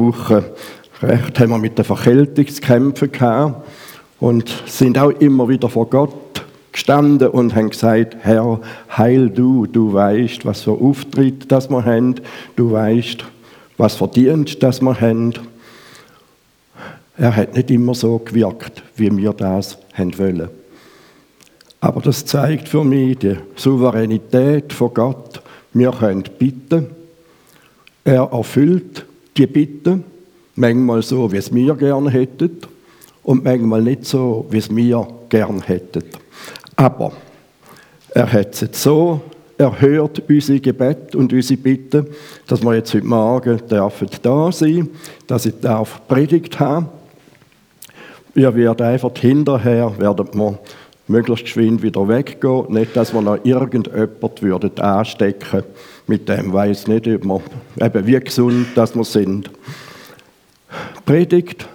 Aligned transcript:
Woche 0.00 0.44
recht 1.02 1.38
haben 1.38 1.50
wir 1.50 1.58
mit 1.58 1.78
der 1.78 1.84
Verkältung 1.84 2.46
zu 2.46 2.60
kämpfen 2.60 3.12
gehabt 3.12 3.66
und 4.18 4.50
sind 4.66 4.98
auch 4.98 5.10
immer 5.10 5.48
wieder 5.48 5.68
vor 5.68 5.88
Gott 5.88 6.44
gestanden 6.72 7.28
und 7.28 7.54
haben 7.54 7.70
gesagt, 7.70 8.16
Herr, 8.20 8.60
heil 8.96 9.30
du, 9.30 9.66
du 9.66 9.92
weißt, 9.92 10.44
was 10.44 10.62
für 10.62 10.72
Auftritt 10.72 11.50
das 11.50 11.70
wir 11.70 11.84
haben, 11.84 12.16
du 12.56 12.72
weißt, 12.72 13.24
was 13.76 13.96
verdient, 13.96 14.62
das 14.62 14.80
wir 14.80 15.00
haben. 15.00 15.32
Er 17.16 17.34
hat 17.36 17.54
nicht 17.54 17.70
immer 17.70 17.94
so 17.94 18.18
gewirkt, 18.18 18.82
wie 18.96 19.14
wir 19.14 19.32
das 19.32 19.78
haben 19.94 20.16
wollen. 20.18 20.48
Aber 21.80 22.00
das 22.02 22.26
zeigt 22.26 22.68
für 22.68 22.84
mich 22.84 23.18
die 23.18 23.36
Souveränität 23.56 24.72
von 24.72 24.92
Gott. 24.92 25.42
Wir 25.72 25.92
können 25.92 26.24
bitten. 26.38 26.86
Er 28.04 28.28
erfüllt 28.32 29.06
die 29.36 29.46
Bitten, 29.46 30.04
manchmal 30.54 31.02
so, 31.02 31.30
wie 31.32 31.36
es 31.36 31.52
wir 31.52 31.74
gerne 31.74 32.10
hätten 32.10 32.58
und 33.22 33.44
manchmal 33.44 33.82
nicht 33.82 34.04
so, 34.04 34.46
wie 34.50 34.58
es 34.58 34.74
wir 34.74 35.06
gerne 35.28 35.62
hätten. 35.62 36.04
Aber 36.76 37.12
er 38.10 38.32
hat 38.32 38.54
es 38.54 38.60
jetzt 38.60 38.82
so 38.82 39.20
erhört, 39.56 40.22
unsere 40.28 40.60
Gebet 40.60 41.14
und 41.14 41.32
unsere 41.32 41.60
Bitten, 41.60 42.06
dass 42.46 42.62
wir 42.62 42.74
jetzt 42.74 42.94
heute 42.94 43.06
Morgen 43.06 43.60
dürfen 43.68 44.08
da 44.22 44.50
sein, 44.50 44.88
dass 45.26 45.46
ich 45.46 45.60
darf 45.60 46.00
Predigt 46.08 46.58
haben. 46.58 46.88
Wir 48.32 48.54
werden 48.54 48.86
einfach 48.86 49.10
hinterher, 49.18 49.92
werden 49.98 50.28
wir 50.32 50.58
möglichst 51.10 51.44
geschwind 51.44 51.82
wieder 51.82 52.08
weggehen. 52.08 52.72
Nicht, 52.72 52.96
dass 52.96 53.12
wir 53.12 53.20
noch 53.20 53.44
irgendjemand 53.44 54.42
würden 54.42 54.78
anstecken 54.78 55.64
mit 56.06 56.28
dem 56.28 56.52
weiß 56.52 56.88
nicht, 56.88 57.06
ob 57.06 57.42
eben 57.80 58.06
wie 58.06 58.20
gesund 58.20 58.66
dass 58.74 58.94
wir 58.94 59.04
sind. 59.04 59.50
Predigt 61.04 61.68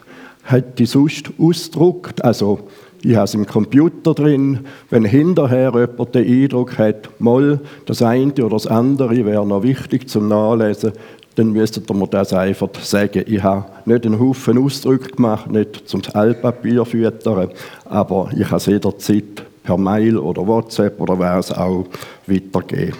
hat 0.43 0.79
die 0.79 0.85
sonst 0.85 1.31
ausgedruckt, 1.39 2.23
also 2.23 2.67
ich 3.01 3.15
habe 3.15 3.25
es 3.25 3.33
im 3.33 3.45
Computer 3.45 4.13
drin, 4.13 4.65
wenn 4.89 5.05
hinterher 5.05 5.71
jemand 5.75 6.15
den 6.15 6.27
Eindruck 6.27 6.77
hat, 6.77 7.09
mal 7.19 7.59
das 7.85 8.01
eine 8.01 8.33
oder 8.33 8.49
das 8.49 8.67
andere 8.67 9.25
wäre 9.25 9.45
noch 9.45 9.63
wichtig 9.63 10.09
zum 10.09 10.27
Nachlesen, 10.27 10.93
dann 11.35 11.51
müsstet 11.51 11.89
ihr 11.89 11.93
mir 11.93 12.07
das 12.07 12.33
einfach 12.33 12.69
sagen. 12.81 13.23
Ich 13.27 13.43
habe 13.43 13.65
nicht 13.85 14.05
einen 14.05 14.19
Haufen 14.19 14.57
Ausdrücke 14.57 15.11
gemacht, 15.11 15.51
nicht 15.51 15.87
zum 15.87 16.01
Altpapier 16.13 16.85
füttern, 16.85 17.49
aber 17.85 18.29
ich 18.35 18.45
habe 18.45 18.57
es 18.57 18.65
jederzeit 18.65 19.43
per 19.63 19.77
Mail 19.77 20.17
oder 20.17 20.45
WhatsApp 20.47 20.99
oder 20.99 21.37
es 21.37 21.51
auch 21.51 21.85
weitergeben. 22.27 22.97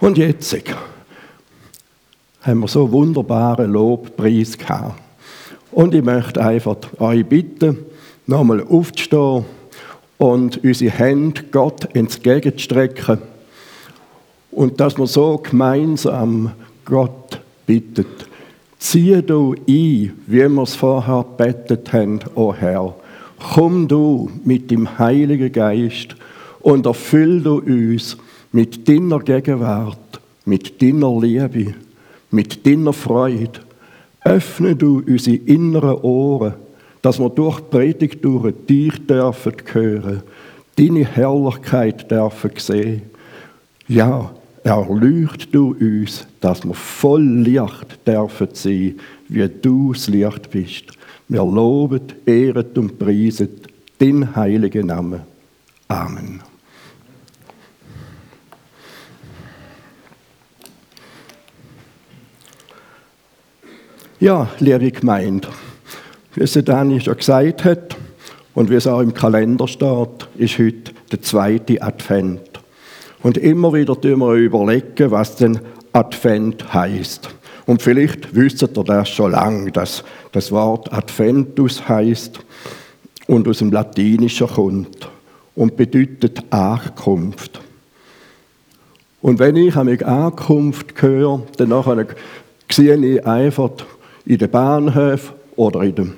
Und 0.00 0.18
jetzt 0.18 0.56
haben 2.40 2.60
wir 2.60 2.68
so 2.68 2.90
wunderbaren 2.90 3.70
Lobpreis 3.70 4.56
gehabt. 4.56 4.98
Und 5.72 5.94
ich 5.94 6.02
möchte 6.02 6.42
einfach 6.42 6.76
euch 6.98 7.24
bitten, 7.26 7.78
nochmal 8.26 8.62
aufzustehen 8.62 9.44
und 10.18 10.64
unsere 10.64 10.90
Hände 10.90 11.42
Gott 11.50 11.94
entgegenzustrecken 11.94 13.18
und 14.50 14.80
dass 14.80 14.98
wir 14.98 15.06
so 15.06 15.38
gemeinsam 15.38 16.52
Gott 16.84 17.40
bittet. 17.66 18.06
Ziehe 18.78 19.22
du 19.22 19.52
ein, 19.52 19.64
wie 19.66 20.12
wir 20.26 20.62
es 20.62 20.74
vorher 20.74 21.24
bettet 21.24 21.92
haben, 21.92 22.20
o 22.34 22.54
Herr. 22.54 22.94
Komm 23.54 23.88
du 23.88 24.30
mit 24.44 24.70
dem 24.70 24.98
Heiligen 24.98 25.52
Geist 25.52 26.16
und 26.60 26.86
erfüll 26.86 27.42
du 27.42 27.58
uns 27.58 28.16
mit 28.52 28.88
deiner 28.88 29.20
Gegenwart, 29.20 30.20
mit 30.44 30.82
deiner 30.82 31.20
Liebe, 31.20 31.74
mit 32.30 32.66
deiner 32.66 32.92
Freude. 32.92 33.60
Öffne 34.24 34.76
du 34.76 35.02
unsere 35.06 35.36
inneren 35.36 35.98
Ohren 36.02 36.54
dass 37.02 37.18
wir 37.18 37.30
durch 37.30 37.60
die 37.60 37.70
Predigt 37.70 38.24
durch 38.24 38.54
dich 38.68 39.06
dürfen 39.06 39.54
hören, 39.72 40.22
deine 40.76 41.04
Herrlichkeit 41.04 42.10
dürfen 42.10 42.52
sehen. 42.56 43.02
Ja, 43.88 44.30
erleucht 44.62 45.54
du 45.54 45.74
uns, 45.78 46.26
dass 46.40 46.64
wir 46.64 46.74
voll 46.74 47.22
Licht 47.22 48.06
dürfen 48.06 48.48
sein, 48.52 49.00
wie 49.28 49.48
du 49.48 49.92
das 49.92 50.08
Licht 50.08 50.50
bist. 50.50 50.84
Wir 51.28 51.44
loben, 51.44 52.02
ehren 52.26 52.66
und 52.76 52.98
preisen 52.98 53.48
den 54.00 54.34
heiligen 54.34 54.86
Namen. 54.86 55.22
Amen. 55.88 56.42
Ja, 64.18 64.50
liebe 64.58 64.90
Gemeinde, 64.90 65.48
wie 66.34 66.42
es 66.42 66.52
Dani 66.52 67.00
schon 67.00 67.16
gesagt 67.16 67.64
hat 67.64 67.96
und 68.54 68.68
wie 68.68 68.74
es 68.74 68.86
auch 68.86 69.00
im 69.00 69.14
Kalender 69.14 69.66
steht, 69.66 70.28
ist 70.36 70.58
heute 70.58 70.92
der 71.10 71.22
zweite 71.22 71.80
Advent. 71.80 72.49
Und 73.22 73.36
immer 73.36 73.72
wieder 73.72 74.00
tun 74.00 74.18
wir 74.20 74.34
überlegen, 74.34 75.10
was 75.10 75.36
denn 75.36 75.60
Advent 75.92 76.72
heißt. 76.72 77.28
Und 77.66 77.82
vielleicht 77.82 78.34
wisst 78.34 78.62
ihr 78.62 78.68
das 78.68 79.08
schon 79.08 79.32
lange, 79.32 79.70
dass 79.70 80.02
das 80.32 80.50
Wort 80.50 80.92
Adventus 80.92 81.88
heißt 81.88 82.40
und 83.26 83.46
aus 83.46 83.58
dem 83.58 83.70
Latinischen 83.70 84.48
kommt 84.48 85.08
und 85.54 85.76
bedeutet 85.76 86.42
Ankunft. 86.50 87.60
Und 89.22 89.38
wenn 89.38 89.56
ich 89.56 89.76
an 89.76 89.86
mich 89.86 90.04
Ankunft 90.06 91.00
höre, 91.02 91.42
dann 91.58 92.06
sehe 92.70 92.96
ich 92.96 93.26
einfach 93.26 93.70
in 94.24 94.38
den 94.38 94.50
Bahnhöfen 94.50 95.34
oder 95.56 95.82
in 95.82 95.94
dem, 95.94 96.12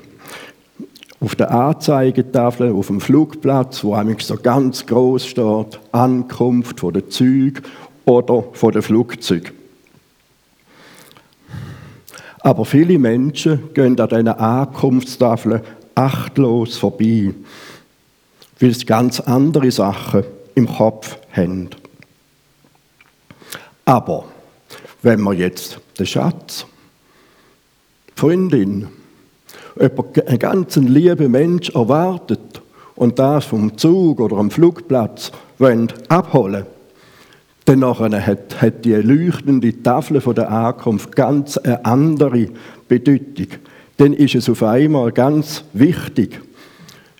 auf 1.22 1.36
der 1.36 1.52
Anzeigetafel 1.52 2.72
auf 2.72 2.88
dem 2.88 3.00
Flugplatz, 3.00 3.84
wo 3.84 3.94
eigentlich 3.94 4.26
so 4.26 4.36
ganz 4.36 4.84
groß 4.86 5.24
steht, 5.24 5.78
Ankunft 5.92 6.80
von 6.80 6.92
den 6.92 7.08
Zügen 7.10 7.62
oder 8.04 8.42
von 8.52 8.72
den 8.72 8.82
Flugzeugen. 8.82 9.52
Aber 12.40 12.64
viele 12.64 12.98
Menschen 12.98 13.72
gehen 13.72 13.98
an 14.00 14.08
diesen 14.08 14.28
Ankunftstafeln 14.28 15.60
achtlos 15.94 16.76
vorbei, 16.76 17.32
weil 18.58 18.74
sie 18.74 18.84
ganz 18.84 19.20
andere 19.20 19.70
Sachen 19.70 20.24
im 20.56 20.66
Kopf 20.66 21.18
haben. 21.30 21.70
Aber 23.84 24.24
wenn 25.02 25.20
man 25.20 25.38
jetzt 25.38 25.78
den 26.00 26.06
Schatz, 26.06 26.66
Freundin, 28.16 28.88
jemand, 29.78 30.26
einen 30.26 30.38
ganz 30.38 30.76
lieben 30.76 31.30
Mensch 31.30 31.70
erwartet 31.70 32.62
und 32.94 33.18
das 33.18 33.44
vom 33.44 33.76
Zug 33.76 34.20
oder 34.20 34.36
am 34.36 34.50
Flugplatz 34.50 35.32
abholen 36.08 36.66
dann 37.64 38.26
hat, 38.26 38.60
hat 38.60 38.84
die 38.84 38.94
leuchtende 38.94 39.82
Tafel 39.82 40.20
von 40.20 40.34
der 40.34 40.50
Ankunft 40.50 41.14
ganz 41.14 41.56
eine 41.56 41.84
andere 41.84 42.48
Bedeutung. 42.88 43.46
Dann 43.96 44.12
ist 44.14 44.34
es 44.34 44.48
auf 44.48 44.62
einmal 44.62 45.12
ganz 45.12 45.64
wichtig. 45.72 46.40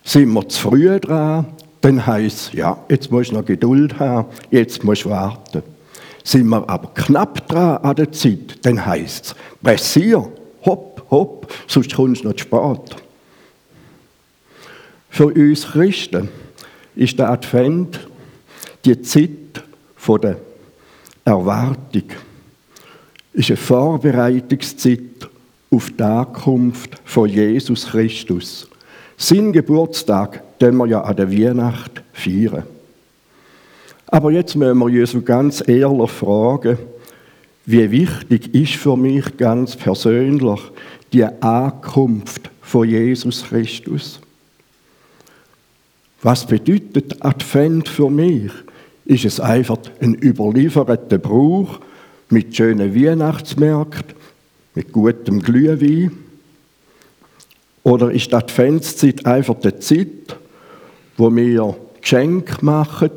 Sind 0.03 0.33
wir 0.33 0.47
zu 0.49 0.69
früh 0.69 0.99
dran, 0.99 1.45
dann 1.81 2.05
heisst 2.05 2.49
es, 2.49 2.53
ja, 2.53 2.77
jetzt 2.89 3.11
musst 3.11 3.31
du 3.31 3.35
noch 3.35 3.45
Geduld 3.45 3.99
haben, 3.99 4.27
jetzt 4.51 4.83
musst 4.83 5.05
du 5.05 5.11
warten. 5.11 5.63
Sind 6.25 6.47
wir 6.47 6.69
aber 6.69 6.89
knapp 6.93 7.47
dran 7.47 7.77
an 7.77 7.95
der 7.95 8.11
Zeit, 8.11 8.57
dann 8.63 8.85
heisst 8.85 9.25
es, 9.25 9.35
pressier, 9.61 10.27
hopp, 11.13 11.53
sonst 11.67 11.95
kommst 11.95 12.23
du 12.23 12.27
noch 12.27 12.35
zu 12.35 12.43
spät. 12.43 12.95
Für 15.09 15.27
uns 15.27 15.67
Christen 15.67 16.29
ist 16.95 17.19
der 17.19 17.29
Advent 17.29 17.99
die 18.83 19.01
Zeit 19.01 19.29
der 20.21 20.37
Erwartung, 21.23 22.03
ist 23.31 23.49
eine 23.49 23.57
Vorbereitungszeit 23.57 25.29
auf 25.71 25.89
die 25.97 26.03
Ankunft 26.03 26.99
von 27.05 27.29
Jesus 27.29 27.87
Christus. 27.87 28.67
Sein 29.15 29.53
Geburtstag, 29.53 30.43
den 30.59 30.75
wir 30.75 30.87
ja 30.87 31.01
an 31.01 31.15
der 31.15 31.31
Weihnacht 31.31 32.03
feiern. 32.11 32.63
Aber 34.07 34.31
jetzt 34.31 34.55
müssen 34.55 34.77
wir 34.77 34.89
Jesus 34.89 35.23
ganz 35.23 35.63
ehrlich 35.65 36.11
fragen, 36.11 36.77
wie 37.65 37.89
wichtig 37.91 38.53
ist 38.53 38.75
für 38.75 38.97
mich 38.97 39.37
ganz 39.37 39.75
persönlich 39.75 40.59
die 41.13 41.23
Ankunft 41.23 42.49
von 42.61 42.89
Jesus 42.89 43.45
Christus. 43.47 44.19
Was 46.23 46.47
bedeutet 46.47 47.23
Advent 47.23 47.87
für 47.87 48.09
mich? 48.09 48.51
Ist 49.05 49.25
es 49.25 49.39
einfach 49.39 49.77
ein 50.01 50.15
überlieferter 50.15 51.17
Brauch 51.17 51.79
mit 52.29 52.55
schönen 52.55 52.95
Weihnachtsmärkten, 52.95 54.15
mit 54.73 54.91
gutem 54.91 55.41
Glühwein? 55.41 56.11
Oder 57.83 58.11
ist 58.11 58.33
Adventszeit 58.33 59.25
einfach 59.25 59.55
die 59.55 59.77
Zeit, 59.79 60.37
wo 61.17 61.33
wir 61.35 61.75
Geschenke 62.01 62.63
machen, 62.65 63.11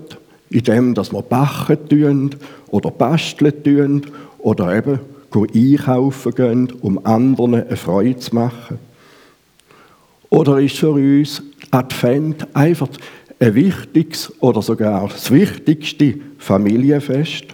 indem 0.50 0.96
wir 0.96 1.22
backen 1.22 2.30
oder 2.68 2.90
basteln 2.90 4.06
oder 4.38 4.76
eben 4.76 4.98
einkaufen 5.44 6.34
gehen, 6.34 6.72
um 6.80 7.04
anderen 7.04 7.54
eine 7.54 7.76
Freude 7.76 8.18
zu 8.18 8.34
machen? 8.34 8.78
Oder 10.30 10.60
ist 10.60 10.78
für 10.78 10.90
uns 10.90 11.42
Advent 11.70 12.46
einfach 12.54 12.88
ein 13.38 13.54
wichtiges 13.54 14.32
oder 14.40 14.62
sogar 14.62 15.08
das 15.08 15.30
wichtigste 15.30 16.14
Familienfest? 16.38 17.44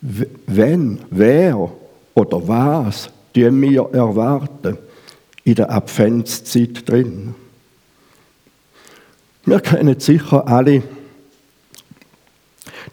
Wenn, 0.00 1.00
wer 1.10 1.70
oder 2.14 2.48
was 2.48 3.10
die 3.34 3.50
wir 3.50 3.88
erwarten 3.92 4.78
in 5.44 5.54
der 5.54 5.72
Adventszeit 5.72 6.88
drin? 6.88 7.34
Wir 9.44 9.60
kennen 9.60 9.98
sicher 9.98 10.46
alle 10.46 10.82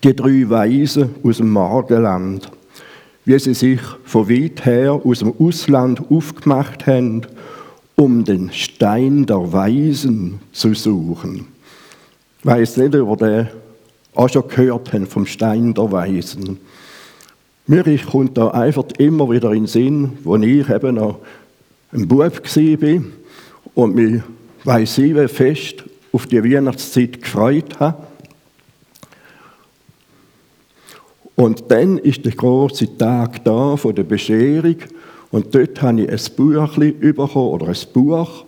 die 0.03 0.15
drei 0.15 0.49
Weisen 0.49 1.15
aus 1.23 1.37
dem 1.37 1.51
Morgenland, 1.51 2.51
wie 3.25 3.39
sie 3.39 3.53
sich 3.53 3.79
von 4.03 4.29
weit 4.29 4.65
her 4.65 4.99
aus 5.03 5.19
dem 5.19 5.33
Ausland 5.39 6.01
aufgemacht 6.09 6.87
haben, 6.87 7.21
um 7.95 8.23
den 8.23 8.51
Stein 8.51 9.25
der 9.25 9.53
Weisen 9.53 10.39
zu 10.51 10.73
suchen. 10.73 11.47
Ich 12.39 12.45
weiss 12.45 12.77
nicht, 12.77 12.95
ob 12.95 13.21
ihr 13.21 13.27
den 13.27 13.47
auch 14.15 14.29
schon 14.29 14.47
gehört 14.47 14.91
habt 14.93 15.07
vom 15.07 15.25
Stein 15.25 15.73
der 15.73 15.91
Weisen. 15.91 16.59
Mir 17.67 17.83
kommt 17.99 18.37
da 18.37 18.49
einfach 18.49 18.85
immer 18.97 19.29
wieder 19.29 19.51
in 19.51 19.63
den 19.63 19.67
Sinn, 19.67 20.13
wo 20.23 20.35
ich 20.35 20.69
eben 20.69 20.95
noch 20.95 21.19
ein 21.93 22.07
Bub 22.07 22.21
war 22.21 23.01
und 23.75 23.95
mich, 23.95 24.21
weiss 24.63 24.97
ich, 24.97 25.15
wie 25.15 25.27
fest 25.27 25.83
auf 26.11 26.25
die 26.25 26.43
Weihnachtszeit 26.43 27.21
gefreut 27.21 27.79
habe. 27.79 28.07
Und 31.41 31.71
dann 31.71 31.97
ist 31.97 32.23
der 32.23 32.33
große 32.33 32.99
Tag 32.99 33.43
da 33.43 33.75
von 33.75 33.95
der 33.95 34.03
Bescherung 34.03 34.75
und 35.31 35.55
dort 35.55 35.81
habe 35.81 36.01
ich 36.01 36.07
ein 36.07 36.35
Buch 36.35 36.77
bekommen, 36.77 37.47
oder 37.47 37.67
ein 37.69 37.75
Buch, 37.93 38.45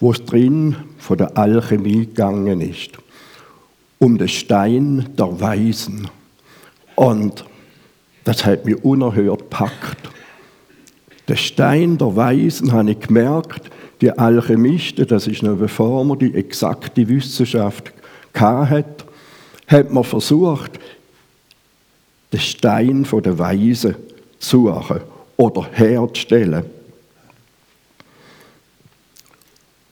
wo 0.00 0.12
es 0.12 0.24
drin 0.24 0.74
von 0.96 1.18
der 1.18 1.36
Alchemie 1.36 2.06
gegangen 2.06 2.62
ist. 2.62 2.92
Um 3.98 4.16
den 4.16 4.28
Stein 4.28 5.10
der 5.18 5.38
Weisen. 5.38 6.08
Und 6.94 7.44
das 8.24 8.46
hat 8.46 8.64
mich 8.64 8.82
unerhört 8.82 9.40
gepackt. 9.40 9.98
Der 11.28 11.36
Stein 11.36 11.98
der 11.98 12.16
Weisen 12.16 12.72
habe 12.72 12.92
ich 12.92 13.00
gemerkt, 13.00 13.70
die 14.00 14.10
Alchemisten, 14.10 15.06
das 15.06 15.26
ist 15.26 15.42
noch 15.42 15.58
bevor 15.58 16.06
man 16.06 16.18
die 16.18 16.34
exakte 16.34 17.06
Wissenschaft 17.06 17.92
hatte, 18.34 19.03
hat 19.66 19.92
man 19.92 20.04
versucht, 20.04 20.72
den 22.32 22.40
Stein 22.40 23.06
der 23.24 23.38
Weisen 23.38 23.94
zu 24.38 24.66
suchen 24.66 25.00
oder 25.36 25.66
herzustellen. 25.72 26.64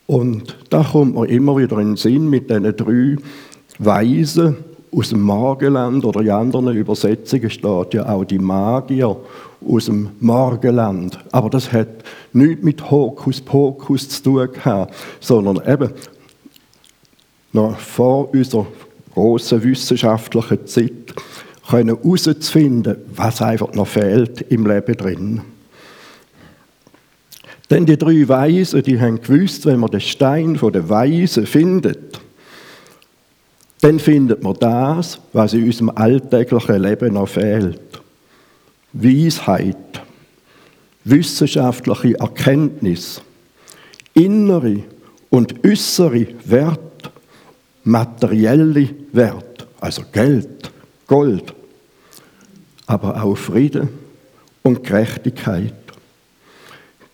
Und 0.06 0.56
da 0.68 0.82
kommt 0.82 1.14
man 1.14 1.28
immer 1.28 1.56
wieder 1.56 1.78
in 1.78 1.88
den 1.88 1.96
Sinn 1.96 2.28
mit 2.28 2.50
diesen 2.50 2.76
drei 2.76 3.16
Weisen 3.78 4.56
aus 4.94 5.08
dem 5.08 5.22
Morgenland 5.22 6.04
oder 6.04 6.20
in 6.20 6.30
anderen 6.30 6.76
Übersetzungen 6.76 7.48
steht 7.48 7.94
ja 7.94 8.08
auch 8.08 8.24
die 8.24 8.38
Magier 8.38 9.16
aus 9.66 9.86
dem 9.86 10.10
Morgenland. 10.20 11.18
Aber 11.32 11.48
das 11.48 11.72
hat 11.72 11.88
nichts 12.32 12.62
mit 12.62 12.90
Hokus 12.90 13.40
Pokus 13.40 14.08
zu 14.08 14.22
tun 14.22 14.52
gehabt, 14.52 14.94
sondern 15.20 15.62
eben 15.66 15.92
noch 17.52 17.78
vor 17.78 18.32
unserer 18.34 18.66
großen 19.14 19.62
wissenschaftlichen 19.62 20.66
Zeit 20.66 21.14
können 21.68 21.96
herauszufinden, 21.96 22.96
was 23.14 23.40
einfach 23.40 23.72
noch 23.74 23.86
fehlt 23.86 24.42
im 24.50 24.66
Leben 24.66 24.96
drin. 24.96 25.40
Denn 27.70 27.86
die 27.86 27.96
drei 27.96 28.28
Weisen, 28.28 28.82
die 28.82 29.00
haben 29.00 29.20
gewusst, 29.20 29.64
wenn 29.64 29.80
man 29.80 29.90
den 29.90 30.00
Stein 30.00 30.56
von 30.56 30.72
der 30.72 30.88
Weisen 30.88 31.46
findet, 31.46 32.20
dann 33.80 33.98
findet 33.98 34.42
man 34.42 34.56
das, 34.60 35.18
was 35.32 35.54
in 35.54 35.64
unserem 35.64 35.90
alltäglichen 35.90 36.82
Leben 36.82 37.14
noch 37.14 37.28
fehlt. 37.28 37.80
Weisheit, 38.92 40.02
wissenschaftliche 41.04 42.18
Erkenntnis, 42.18 43.22
innere 44.14 44.84
und 45.30 45.66
äußere 45.66 46.26
Wert, 46.44 46.91
materielle 47.84 48.88
Wert, 49.12 49.66
also 49.80 50.02
Geld, 50.12 50.70
Gold, 51.06 51.54
aber 52.86 53.22
auch 53.22 53.36
Frieden 53.36 53.88
und 54.62 54.84
Gerechtigkeit. 54.84 55.74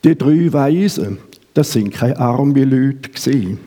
Die 0.05 0.17
drei 0.17 0.53
Weisen, 0.53 1.19
das 1.55 1.73
sind 1.73 1.93
keine 1.93 2.19
arme 2.19 2.65
Leute 2.65 3.11
gewesen 3.11 3.59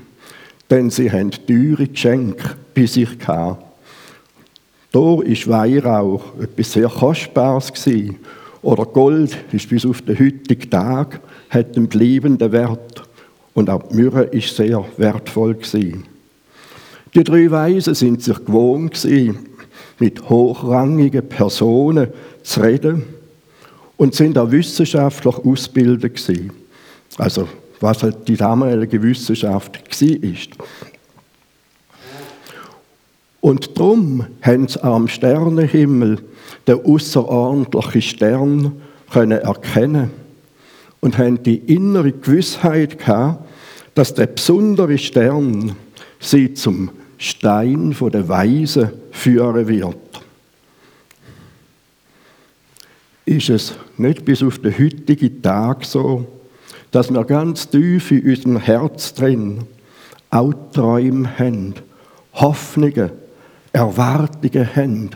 denn 0.72 0.90
sie 0.90 1.12
haben 1.12 1.32
teure 1.32 1.86
Geschenke 1.86 2.56
bei 2.74 2.86
sich 2.86 3.20
gehabt. 3.20 3.64
Da 4.94 5.00
war 5.00 5.24
Weihrauch 5.24 6.40
etwas 6.40 6.72
sehr 6.72 6.88
Kostbares 6.88 7.72
gewesen. 7.74 8.18
Oder 8.62 8.86
Gold 8.86 9.38
ist 9.52 9.70
bis 9.70 9.86
auf 9.86 10.02
den 10.02 10.18
heutigen 10.18 10.70
Tag 10.70 11.20
hat 11.50 11.76
einen 11.76 11.88
bleibenden 11.88 12.52
Wert. 12.52 13.04
Und 13.54 13.70
auch 13.70 13.84
die 13.90 13.96
Myrrhe 13.96 14.24
ist 14.24 14.56
sehr 14.56 14.84
wertvoll 14.98 15.56
gewesen. 15.56 16.06
Die 17.14 17.24
drei 17.24 17.52
Weisen 17.52 17.94
sind 17.94 18.24
sich 18.24 18.38
gewohnt 18.46 19.08
mit 20.00 20.30
hochrangigen 20.30 21.28
Personen 21.28 22.08
zu 22.44 22.62
reden 22.62 23.04
und 23.98 24.16
sind 24.16 24.38
auch 24.38 24.50
wissenschaftlich 24.52 25.36
ausgebildet 25.36 26.16
gewesen. 26.16 26.52
Also 27.18 27.48
was 27.82 28.04
halt 28.04 28.28
die 28.28 28.38
damalige 28.38 29.02
Wissenschaft 29.02 29.80
war. 30.02 30.68
Und 33.42 33.78
darum 33.78 34.26
haben 34.42 34.68
sie 34.68 34.84
am 34.84 35.08
Sternenhimmel 35.08 36.20
den 36.68 36.86
außerordentlichen 36.86 38.02
Stern 38.02 38.82
können 39.12 39.40
erkennen 39.40 40.12
und 41.02 41.18
haben 41.18 41.42
die 41.44 41.58
innere 41.58 42.12
Gewissheit 42.12 43.00
gehabt, 43.00 43.44
dass 43.96 44.14
der 44.14 44.28
besondere 44.28 44.98
Stern 44.98 45.76
sie 46.20 46.54
zum 46.54 46.92
Stein 47.22 47.94
von 47.94 48.12
der 48.12 48.28
Weise 48.28 48.94
führen 49.12 49.68
wird. 49.68 49.96
Ist 53.26 53.50
es 53.50 53.76
nicht 53.96 54.26
bis 54.26 54.42
auf 54.42 54.58
den 54.58 54.76
heutigen 54.76 55.40
Tag 55.40 55.86
so, 55.86 56.26
dass 56.90 57.14
wir 57.14 57.24
ganz 57.26 57.70
tief 57.70 58.10
in 58.10 58.28
unserem 58.28 58.58
Herz 58.58 59.14
drin 59.14 59.66
auch 60.32 60.52
Träume 60.74 61.38
haben, 61.38 61.76
Hoffnungen, 62.34 63.12
Erwartungen 63.72 64.76
haben, 64.76 65.10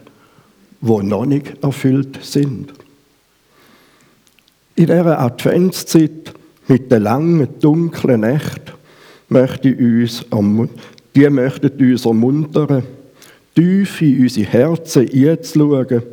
die 0.81 1.03
noch 1.07 1.25
nicht 1.25 1.63
erfüllt 1.63 2.23
sind. 2.23 2.71
In 4.75 4.85
dieser 4.85 5.19
Adventszeit 5.19 6.35
mit 6.67 6.91
der 6.91 6.99
langen, 6.99 7.47
dunklen 7.59 8.21
Nacht 8.21 8.75
möchte 9.27 9.69
ich 9.69 10.31
uns, 10.31 10.69
die 11.15 11.29
möchten 11.29 11.91
uns 11.91 12.05
ermuntern, 12.05 12.83
tief 13.55 14.01
in 14.01 14.21
unsere 14.21 14.51
Herzen 14.51 15.09
einzuschauen 15.09 16.03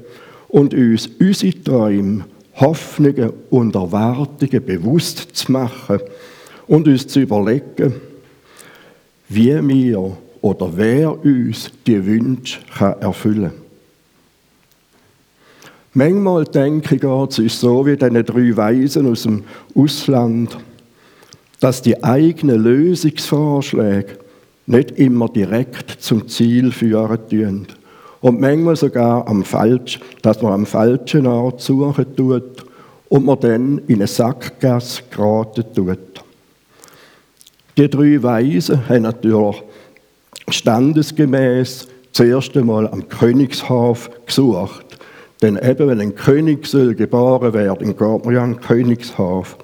und 0.48 0.74
uns 0.74 1.10
unsere 1.18 1.62
Träume 1.64 2.24
Hoffnungen 2.54 3.32
und 3.50 3.74
Erwartungen 3.74 4.64
bewusst 4.64 5.28
zu 5.32 5.50
machen 5.50 6.00
und 6.66 6.86
uns 6.86 7.06
zu 7.06 7.20
überlegen, 7.20 7.94
wie 9.28 9.68
wir 9.68 10.16
oder 10.40 10.70
wer 10.76 11.24
uns 11.24 11.70
die 11.86 12.04
Wünsche 12.04 12.60
erfüllen 13.00 13.50
kann. 13.50 13.62
Manchmal 15.94 16.44
denke 16.44 16.94
ich, 16.94 17.02
es 17.02 17.60
so 17.60 17.84
wie 17.84 17.96
diese 17.96 18.24
drei 18.24 18.56
Weisen 18.56 19.10
aus 19.10 19.24
dem 19.24 19.44
Ausland, 19.74 20.56
dass 21.60 21.82
die 21.82 22.02
eigenen 22.02 22.62
Lösungsvorschläge 22.62 24.18
nicht 24.66 24.92
immer 24.92 25.28
direkt 25.28 25.90
zum 26.02 26.28
Ziel 26.28 26.72
führen 26.72 27.66
und 28.20 28.40
manchmal 28.40 28.76
sogar 28.76 29.26
am 29.26 29.44
falsch, 29.44 30.00
dass 30.22 30.40
man 30.40 30.52
am 30.52 30.66
falschen 30.66 31.26
Ort 31.26 31.60
suchen 31.60 32.16
tut 32.16 32.64
und 33.08 33.26
man 33.26 33.40
dann 33.40 33.78
in 33.88 33.96
eine 33.96 34.06
Sackgasse 34.06 35.02
geraten 35.10 35.64
tut. 35.74 35.98
Die 37.76 37.90
drei 37.90 38.22
Weisen 38.22 38.88
haben 38.88 39.02
natürlich 39.02 39.62
standesgemäß 40.48 41.88
zuerst 42.12 42.56
einmal 42.56 42.88
am 42.88 43.08
Königshof 43.08 44.10
gesucht. 44.26 44.86
Denn 45.40 45.56
eben, 45.56 45.88
wenn 45.88 46.00
ein 46.00 46.14
König 46.14 46.66
soll 46.66 46.94
geboren 46.94 47.52
werden, 47.52 47.96
geht 47.96 48.00
man 48.00 48.34
ja 48.34 48.44
an 48.44 48.60
Königshof. 48.60 49.56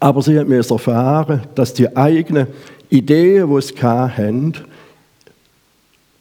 Aber 0.00 0.20
sie 0.20 0.38
haben 0.38 0.52
erfahren, 0.52 1.42
dass 1.54 1.72
die 1.72 1.96
eigenen 1.96 2.48
Ideen, 2.96 3.54
die 3.54 3.62
sie 3.62 3.82
hatten, 3.82 4.54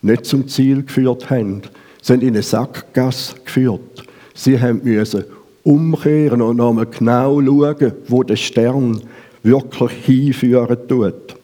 nicht 0.02 0.26
zum 0.26 0.48
Ziel 0.48 0.84
geführt 0.84 1.30
haben. 1.30 1.64
sind 2.02 2.22
in 2.22 2.30
eine 2.30 2.44
Sackgasse 2.44 3.36
geführt. 3.44 4.06
Sie 4.36 4.58
müssen 4.58 5.24
umkehren 5.64 6.42
und 6.42 6.58
nochmal 6.58 6.86
genau 6.86 7.42
schauen, 7.42 7.94
wo 8.08 8.22
der 8.22 8.36
Stern 8.36 9.02
wirklich 9.42 9.92
hinführen 10.06 10.88
tut. 10.88 11.36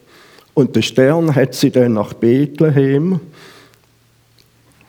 Und 0.54 0.76
der 0.76 0.84
Stern 0.84 1.34
hat 1.34 1.56
sie 1.56 1.72
dann 1.72 1.94
nach 1.94 2.14
Bethlehem, 2.14 3.20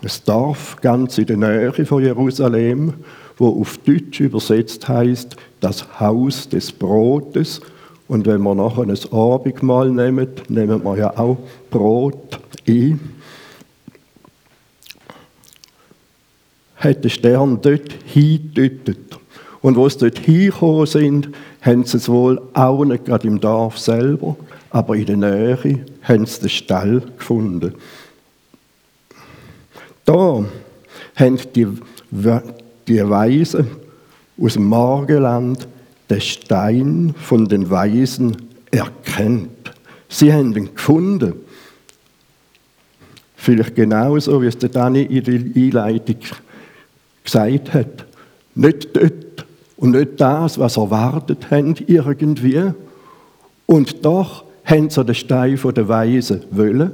ein 0.03 0.11
Dorf 0.27 0.77
ganz 0.83 1.17
in 1.17 1.27
der 1.27 1.37
Nähe 1.39 1.87
von 1.87 2.03
Jerusalem, 2.03 2.93
wo 3.39 3.61
auf 3.61 3.79
Deutsch 3.79 4.21
übersetzt 4.21 4.87
heißt 4.89 5.37
das 5.61 6.01
Haus 6.01 6.49
des 6.49 6.71
Brotes. 6.71 7.61
Und 8.13 8.27
wenn 8.27 8.43
wir 8.43 8.55
nachher 8.55 8.83
ein 8.83 8.99
Abendmahl 9.11 9.89
nehmen, 9.89 10.29
nehmen 10.49 10.85
wir 10.85 10.99
ja 10.99 11.19
auch 11.19 11.39
Brot 11.71 12.39
ein. 12.69 13.01
Hat 16.77 17.03
der 17.03 17.09
Stern 17.09 17.59
dort 17.63 17.91
hingedeutet. 18.05 19.19
Und 19.63 19.77
wo 19.77 19.89
sie 19.89 19.97
dort 20.01 20.19
hingekommen 20.19 20.85
sind, 20.85 21.31
haben 21.63 21.87
sie 21.87 21.97
es 21.97 22.07
wohl 22.07 22.43
auch 22.53 22.85
nicht 22.85 23.07
gerade 23.07 23.27
im 23.27 23.41
Dorf 23.41 23.79
selber, 23.79 24.37
aber 24.69 24.95
in 24.95 25.07
der 25.07 25.17
Nähe 25.17 25.87
haben 26.03 26.27
sie 26.27 26.41
den 26.41 26.51
Stall 26.51 27.03
gefunden. 27.17 27.73
Da 30.05 30.45
haben 31.17 31.39
die, 31.55 31.67
die 32.89 33.09
Weisen 33.09 33.69
aus 34.39 34.53
dem 34.53 34.67
Morgenland 34.67 35.67
den 36.13 36.21
Stein 36.21 37.15
von 37.19 37.49
den 37.49 37.71
Weisen 37.71 38.37
erkennt. 38.71 39.73
Sie 40.09 40.33
haben 40.33 40.55
ihn 40.55 40.75
gefunden. 40.75 41.35
Vielleicht 43.37 43.75
genauso, 43.75 44.41
wie 44.43 44.47
es 44.47 44.59
der 44.59 44.69
Dani 44.69 45.03
in 45.03 45.25
der 45.25 45.35
Einleitung 45.63 46.17
gesagt 47.25 47.75
hat. 47.75 48.07
Nicht 48.55 48.95
dort 48.95 49.47
und 49.77 49.93
nicht 49.93 50.21
das, 50.21 50.59
was 50.59 50.77
erwartet 50.77 51.51
haben 51.51 51.75
irgendwie. 51.87 52.73
Und 53.67 54.05
doch 54.05 54.45
haben 54.65 54.91
sie 54.91 55.05
den 55.05 55.15
Stein 55.15 55.57
von 55.57 55.75
der 55.75 55.89
Weisen 55.89 56.45
wollen. 56.51 56.93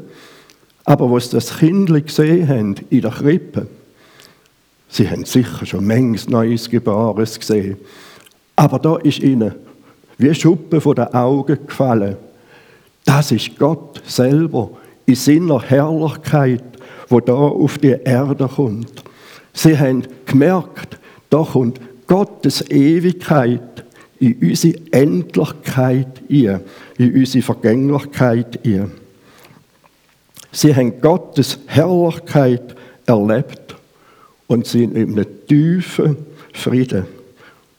Aber 0.85 1.11
was 1.11 1.29
das 1.29 1.59
Kind 1.59 1.93
gesehen 2.07 2.49
haben 2.49 2.77
in 2.89 3.03
der 3.03 3.11
Krippe, 3.11 3.67
sie 4.89 5.11
haben 5.11 5.25
sicher 5.25 5.67
schon 5.67 5.87
manches 5.87 6.29
Neues 6.29 6.71
Gebares 6.71 7.39
gesehen. 7.39 7.77
Aber 8.59 8.81
da 8.81 8.97
ist 8.97 9.21
ihnen 9.21 9.55
wie 10.17 10.35
Schuppen 10.35 10.81
von 10.81 10.97
den 10.97 11.15
Augen 11.15 11.65
gefallen. 11.65 12.17
Das 13.05 13.31
ist 13.31 13.57
Gott 13.57 14.03
selber 14.05 14.71
in 15.07 15.15
seiner 15.15 15.62
Herrlichkeit, 15.62 16.65
wo 17.09 17.21
da 17.21 17.35
auf 17.35 17.79
die 17.79 17.97
Erde 18.03 18.49
kommt. 18.49 19.05
Sie 19.53 19.79
haben 19.79 20.03
gemerkt, 20.27 20.99
da 21.31 21.45
kommt 21.45 21.81
Gottes 22.09 22.69
Ewigkeit 22.69 23.85
in 24.19 24.37
unsere 24.43 24.81
Endlichkeit 24.91 26.21
ein, 26.29 26.61
in 26.99 27.15
unsere 27.15 27.45
Vergänglichkeit 27.45 28.59
ein. 28.67 28.91
Sie 30.50 30.75
haben 30.75 31.00
Gottes 31.00 31.61
Herrlichkeit 31.67 32.75
erlebt 33.07 33.77
und 34.49 34.67
sind 34.67 34.97
in 34.97 35.12
einem 35.12 35.47
tiefen 35.47 36.17
Frieden 36.53 37.18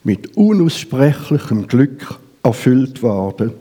mit 0.09 0.35
unaussprechlichem 0.35 1.67
Glück 1.67 2.17
erfüllt 2.41 3.03
worden. 3.03 3.51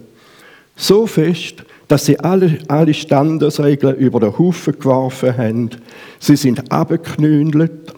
So 0.76 1.06
fest, 1.06 1.62
dass 1.88 2.06
sie 2.06 2.18
alle, 2.20 2.60
alle 2.68 2.94
Standesregeln 2.94 3.96
über 3.96 4.18
den 4.18 4.38
Haufen 4.38 4.78
geworfen 4.78 5.36
haben. 5.36 5.70
Sie 6.18 6.36
sind 6.36 6.72
abgeknündelt, 6.72 7.92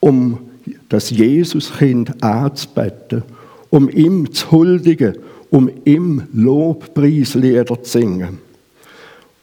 um 0.00 0.40
das 0.88 1.10
Jesuskind 1.10 2.20
anzubeten, 2.24 3.22
um 3.70 3.88
ihm 3.88 4.32
zu 4.32 4.50
huldigen, 4.50 5.16
um 5.50 5.70
ihm 5.84 6.24
Lobpreislieder 6.32 7.80
zu 7.84 7.88
singen. 8.00 8.38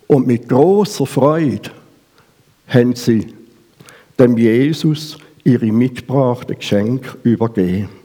Und 0.08 0.28
mit 0.28 0.50
großer 0.50 1.06
Freude 1.06 1.72
haben 2.68 2.94
sie 2.94 3.28
dem 4.20 4.38
Jesus 4.38 5.18
ihre 5.46 5.68
mitgebrachten 5.68 6.58
Geschenke 6.58 7.16
übergeben. 7.24 8.01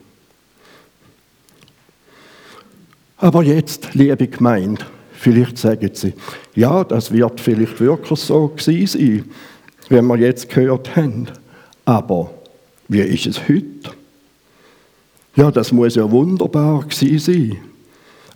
Aber 3.17 3.41
jetzt, 3.43 3.95
liebe 3.95 4.27
Gemeinde, 4.27 4.85
vielleicht 5.13 5.57
sagen 5.57 5.89
Sie, 5.93 6.13
ja, 6.53 6.83
das 6.83 7.11
wird 7.11 7.41
vielleicht 7.41 7.79
wirklich 7.79 8.19
so 8.19 8.49
gewesen 8.49 8.87
sein, 8.87 9.25
wenn 9.89 10.05
wir 10.05 10.17
jetzt 10.17 10.49
gehört 10.49 10.95
haben. 10.95 11.27
Aber 11.83 12.31
wie 12.87 13.01
ist 13.01 13.25
es 13.25 13.49
heute? 13.49 13.91
Ja, 15.35 15.49
das 15.49 15.71
muss 15.71 15.95
ja 15.95 16.09
wunderbar 16.09 16.83
gewesen 16.83 17.19
sein. 17.19 17.57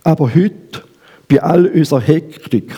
Aber 0.02 0.34
heute, 0.34 0.82
bei 1.28 1.40
all 1.40 1.66
unserer 1.66 2.00
Hektik, 2.00 2.74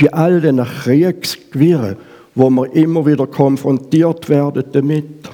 bei 0.00 0.12
all 0.12 0.40
den 0.40 0.62
Kriegsgewirren, 0.62 1.96
wo 2.36 2.50
wir 2.50 2.72
immer 2.74 3.04
wieder 3.04 3.26
konfrontiert 3.26 4.28
werden 4.28 4.64
damit, 4.70 5.28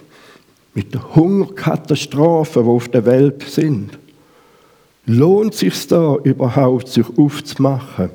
mit 0.75 0.94
den 0.94 1.14
Hungerkatastrophen, 1.14 2.62
die 2.62 2.68
auf 2.70 2.88
der 2.88 3.04
Welt 3.04 3.42
sind, 3.42 3.99
lohnt 5.06 5.54
sich 5.54 5.87
da 5.87 6.16
überhaupt, 6.16 6.88
sich 6.88 7.06
aufzumachen, 7.16 8.11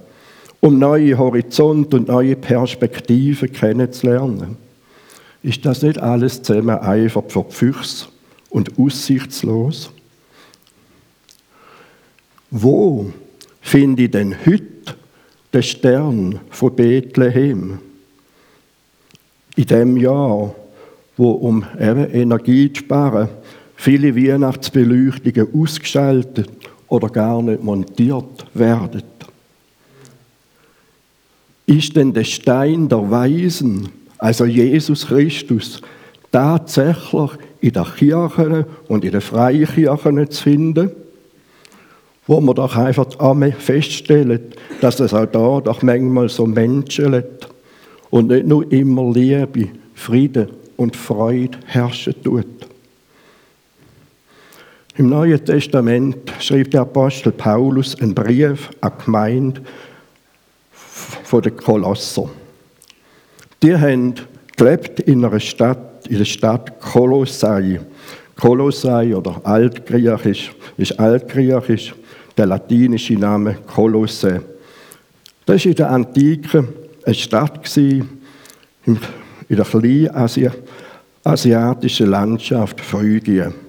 um 0.59 0.79
neue 0.79 1.17
Horizonte 1.17 1.97
und 1.97 2.07
neue 2.07 2.35
Perspektiven 2.35 3.51
kennenzulernen? 3.51 4.57
Ist 5.43 5.65
das 5.65 5.81
nicht 5.81 5.99
alles 5.99 6.41
zusammen 6.41 6.77
einfach 6.79 7.23
verpfüchs 7.27 8.09
und 8.49 8.77
aussichtslos? 8.79 9.91
Wo 12.49 13.11
finde 13.61 14.03
ich 14.03 14.11
denn 14.11 14.35
heute 14.45 14.95
den 15.53 15.63
Stern 15.63 16.39
von 16.49 16.75
Bethlehem? 16.75 17.79
In 19.55 19.65
dem 19.65 19.97
Jahr, 19.97 20.53
wo 21.17 21.31
um 21.31 21.65
Energie 21.79 22.71
zu 22.71 22.79
sparen, 22.83 23.29
viele 23.75 24.15
Weihnachtsbeleuchtungen 24.15 25.47
ausgeschaltet 25.53 26.49
oder 26.89 27.09
gar 27.09 27.41
nicht 27.41 27.63
montiert 27.63 28.45
werden. 28.53 29.03
Ist 31.65 31.95
denn 31.95 32.13
der 32.13 32.23
Stein 32.23 32.87
der 32.87 33.11
Weisen, 33.11 33.89
also 34.17 34.45
Jesus 34.45 35.07
Christus, 35.07 35.81
tatsächlich 36.31 37.31
in 37.59 37.73
der 37.73 37.83
Kirche 37.83 38.65
und 38.87 39.03
in 39.03 39.11
den 39.11 39.21
Freikirchen 39.21 40.31
zu 40.31 40.43
finden? 40.43 40.91
Wo 42.25 42.39
man 42.41 42.55
doch 42.55 42.75
einfach 42.75 43.07
feststellen, 43.57 44.41
dass 44.81 44.99
es 44.99 45.13
auch 45.13 45.25
da 45.25 45.61
doch 45.61 45.81
manchmal 45.81 46.29
so 46.29 46.45
menschelt 46.45 47.49
und 48.09 48.27
nicht 48.27 48.47
nur 48.47 48.69
immer 48.71 49.11
Liebe, 49.11 49.69
Friede 49.93 50.49
und 50.77 50.95
Freude 50.95 51.57
herrschen 51.65 52.15
tut. 52.23 52.45
Im 54.97 55.09
Neuen 55.09 55.45
Testament 55.45 56.17
schrieb 56.39 56.71
der 56.71 56.81
Apostel 56.81 57.31
Paulus 57.31 58.01
einen 58.01 58.15
Brief 58.15 58.71
an 58.81 58.93
die 58.97 59.05
Gemeinde 59.05 59.61
von 60.71 61.43
den 61.43 61.55
Kolosser. 61.55 62.27
Die 63.61 63.77
haben 63.77 64.15
gelebt 64.55 65.01
in 65.01 65.23
einer 65.23 65.39
Stadt, 65.39 66.07
in 66.07 66.17
der 66.17 66.25
Stadt 66.25 66.81
Kolossai. 66.81 67.79
Kolossai 68.35 69.15
oder 69.15 69.39
Altgriechisch 69.43 70.51
ist 70.77 70.99
Altgriechisch, 70.99 71.93
der 72.35 72.47
latinische 72.47 73.13
Name 73.13 73.53
Kolosse. 73.67 74.41
Das 75.45 75.63
war 75.63 75.69
in 75.69 75.75
der 75.75 75.91
Antike 75.91 76.67
eine 77.05 77.13
Stadt 77.13 77.77
in 77.77 78.99
der 79.47 79.63
kleinen 79.63 80.51
asiatischen 81.23 82.09
Landschaft 82.09 82.81
Phrygien. 82.81 83.66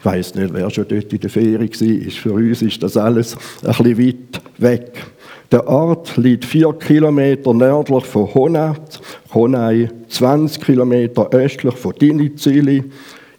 Ich 0.00 0.06
weiß 0.06 0.34
nicht, 0.34 0.54
wer 0.54 0.70
schon 0.70 0.88
dort 0.88 1.12
in 1.12 1.20
der 1.20 1.28
Ferie 1.28 1.60
war. 1.60 2.10
Für 2.10 2.32
uns 2.32 2.62
ist 2.62 2.82
das 2.82 2.96
alles 2.96 3.36
ein 3.62 3.84
bisschen 3.84 3.98
weit 3.98 4.42
weg. 4.56 5.06
Der 5.52 5.68
Ort 5.68 6.16
liegt 6.16 6.46
vier 6.46 6.72
Kilometer 6.72 7.52
nördlich 7.52 8.06
von 8.06 8.32
Honat, 8.32 8.98
Honai, 9.34 9.90
20 10.08 10.62
Kilometer 10.62 11.28
östlich 11.32 11.74
von 11.74 11.92
Dinizili, 11.92 12.82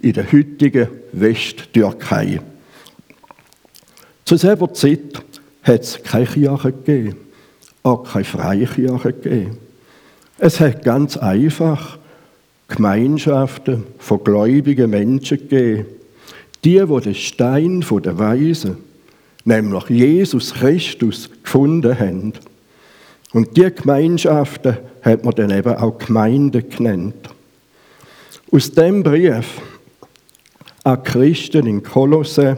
in 0.02 0.14
der 0.14 0.32
heutigen 0.32 0.88
Westtürkei. 1.14 2.40
Zu 4.26 4.38
selber 4.38 4.72
Zeit 4.74 5.24
hat 5.64 5.82
es 5.82 6.04
keine 6.04 6.28
Kirche 6.28 6.72
gegeben, 6.74 7.18
auch 7.82 8.04
keine 8.04 8.26
Freikirche 8.26 9.14
gegeben. 9.14 9.58
Es 10.38 10.60
hat 10.60 10.84
ganz 10.84 11.18
einfach 11.18 11.98
Gemeinschaften 12.68 13.84
von 13.98 14.24
gläubigen 14.24 14.92
Menschen 14.92 15.38
gegeben, 15.38 15.86
die, 16.64 16.88
wo 16.88 17.00
den 17.00 17.16
Stein 17.16 17.84
der 18.04 18.20
Weisen, 18.20 18.78
nämlich 19.46 19.90
Jesus 19.90 20.54
Christus, 20.54 21.30
gefunden 21.44 21.98
haben. 21.98 22.34
Und 23.34 23.58
die 23.58 23.74
Gemeinschaften 23.74 24.78
hat 25.02 25.24
man 25.24 25.36
dann 25.36 25.52
eben 25.52 25.76
auch 25.76 25.98
Gemeinde 25.98 26.64
genannt. 26.64 27.30
Aus 28.52 28.72
dem 28.72 29.02
Brief 29.02 29.62
an 30.84 31.04
Christen 31.04 31.68
in 31.68 31.84
Kolosse 31.84 32.58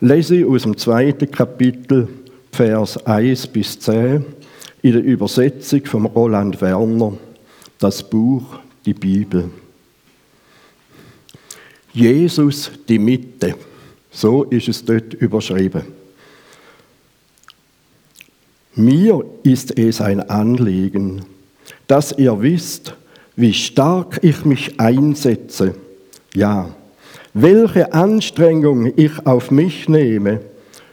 lese 0.00 0.36
ich 0.36 0.46
aus 0.46 0.62
dem 0.62 0.76
zweiten 0.76 1.30
Kapitel 1.30 2.08
Vers 2.52 3.04
1 3.06 3.48
bis 3.48 3.78
10 3.80 4.24
in 4.82 4.92
der 4.92 5.02
Übersetzung 5.02 5.84
von 5.86 6.06
Roland 6.06 6.60
Werner 6.60 7.14
das 7.78 8.02
Buch, 8.02 8.58
die 8.84 8.94
Bibel. 8.94 9.50
Jesus 11.92 12.70
die 12.88 12.98
Mitte, 12.98 13.54
so 14.10 14.44
ist 14.44 14.68
es 14.68 14.84
dort 14.84 15.14
überschrieben. 15.14 15.82
Mir 18.74 19.24
ist 19.42 19.76
es 19.78 20.00
ein 20.00 20.20
Anliegen, 20.30 21.24
dass 21.86 22.16
ihr 22.16 22.40
wisst, 22.40 22.94
wie 23.34 23.52
stark 23.52 24.20
ich 24.22 24.44
mich 24.44 24.78
einsetze, 24.78 25.74
ja, 26.34 26.74
welche 27.34 27.92
Anstrengung 27.92 28.92
ich 28.96 29.26
auf 29.26 29.50
mich 29.50 29.88
nehme 29.88 30.40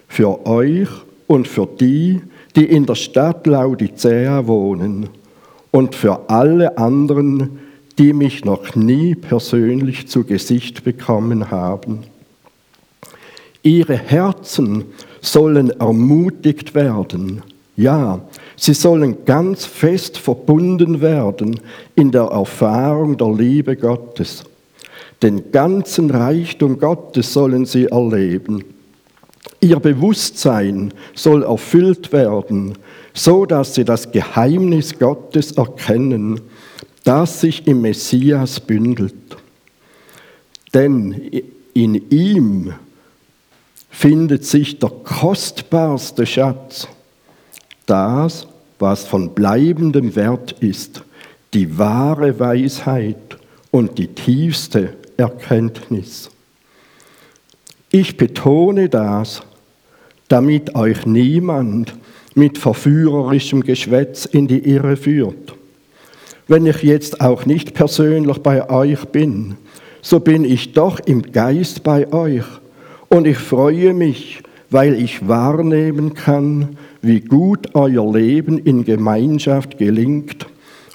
für 0.08 0.46
euch 0.46 0.90
und 1.28 1.48
für 1.48 1.68
die, 1.68 2.22
die 2.56 2.66
in 2.66 2.86
der 2.86 2.96
Stadt 2.96 3.46
Laodicea 3.48 4.48
wohnen 4.48 5.10
und 5.72 5.96
für 5.96 6.30
alle 6.30 6.78
anderen, 6.78 7.60
die 7.98 8.14
mich 8.14 8.46
noch 8.46 8.76
nie 8.76 9.16
persönlich 9.16 10.08
zu 10.08 10.24
Gesicht 10.24 10.84
bekommen 10.84 11.52
haben. 11.52 12.04
Ihre 13.64 13.98
Herzen 13.98 14.86
sollen 15.22 15.70
ermutigt 15.72 16.76
werden 16.76 17.42
ja, 17.78 18.22
sie 18.56 18.74
sollen 18.74 19.26
ganz 19.26 19.66
fest 19.66 20.18
verbunden 20.18 21.02
werden 21.02 21.60
in 21.96 22.12
der 22.12 22.24
Erfahrung 22.24 23.18
der 23.18 23.34
Liebe 23.34 23.76
Gottes. 23.76 24.46
Den 25.22 25.52
ganzen 25.52 26.10
Reichtum 26.10 26.80
Gottes 26.80 27.34
sollen 27.34 27.66
sie 27.66 27.86
erleben. 27.86 28.64
Ihr 29.60 29.80
Bewusstsein 29.80 30.94
soll 31.16 31.44
erfüllt 31.44 32.14
werden, 32.14 32.78
so 33.14 33.46
dass 33.46 33.76
sie 33.76 33.84
das 33.84 34.12
Geheimnis 34.12 34.98
Gottes 34.98 35.54
erkennen, 35.54 36.40
das 37.06 37.40
sich 37.40 37.66
im 37.68 37.82
Messias 37.82 38.60
bündelt. 38.60 39.16
Denn 40.74 41.14
in 41.74 42.10
ihm 42.12 42.74
findet 43.90 44.44
sich 44.44 44.80
der 44.80 44.90
kostbarste 44.90 46.26
Schatz 46.26 46.90
das, 47.86 48.48
was 48.80 49.06
von 49.06 49.34
bleibendem 49.34 50.16
Wert 50.16 50.52
ist, 50.60 51.04
die 51.54 51.78
wahre 51.78 52.40
Weisheit 52.40 53.38
und 53.72 53.98
die 53.98 54.08
tiefste 54.08 54.94
Erkenntnis. 55.16 56.30
Ich 57.92 58.18
betone 58.18 58.90
das, 58.90 59.44
damit 60.28 60.76
euch 60.76 61.06
niemand 61.06 61.94
mit 62.34 62.58
verführerischem 62.58 63.62
Geschwätz 63.62 64.26
in 64.26 64.48
die 64.48 64.60
Irre 64.60 64.98
führt. 64.98 65.55
Wenn 66.48 66.66
ich 66.66 66.84
jetzt 66.84 67.22
auch 67.22 67.46
nicht 67.46 67.74
persönlich 67.74 68.38
bei 68.40 68.70
euch 68.70 69.06
bin, 69.06 69.56
so 70.02 70.20
bin 70.20 70.46
ich 70.46 70.74
doch 70.74 71.00
im 71.00 71.32
Geist 71.32 71.84
bei 71.84 72.12
euch 72.14 72.46
und 73.10 73.26
ich 73.26 73.38
freue 73.38 73.94
mich, 73.96 74.44
weil 74.70 74.94
ich 74.94 75.28
wahrnehmen 75.28 76.14
kann, 76.14 76.78
wie 77.02 77.22
gut 77.22 77.74
euer 77.74 78.12
Leben 78.14 78.60
in 78.60 78.86
Gemeinschaft 78.86 79.78
gelingt 79.80 80.46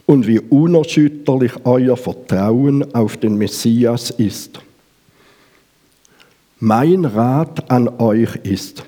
und 0.06 0.26
wie 0.26 0.38
unerschütterlich 0.38 1.52
euer 1.64 1.96
Vertrauen 1.96 2.94
auf 2.94 3.16
den 3.16 3.36
Messias 3.36 4.10
ist. 4.10 4.60
Mein 6.60 7.04
Rat 7.04 7.70
an 7.70 7.88
euch 7.98 8.36
ist, 8.44 8.84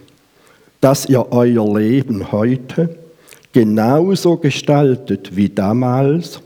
dass 0.81 1.09
ihr 1.09 1.33
euer 1.33 1.79
Leben 1.79 2.31
heute 2.31 2.99
genauso 3.53 4.37
gestaltet 4.37 5.35
wie 5.37 5.49
damals, 5.49 6.41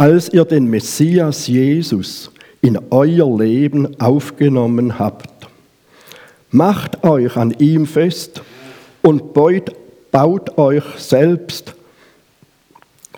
als 0.00 0.32
ihr 0.32 0.46
den 0.46 0.64
Messias 0.64 1.46
Jesus 1.46 2.30
in 2.62 2.78
euer 2.88 3.38
Leben 3.38 4.00
aufgenommen 4.00 4.98
habt. 4.98 5.28
Macht 6.50 7.04
euch 7.04 7.36
an 7.36 7.54
ihm 7.58 7.84
fest 7.84 8.40
und 9.02 9.34
baut 9.34 9.72
baut 10.10 10.56
euch 10.56 10.84
selbst 10.96 11.74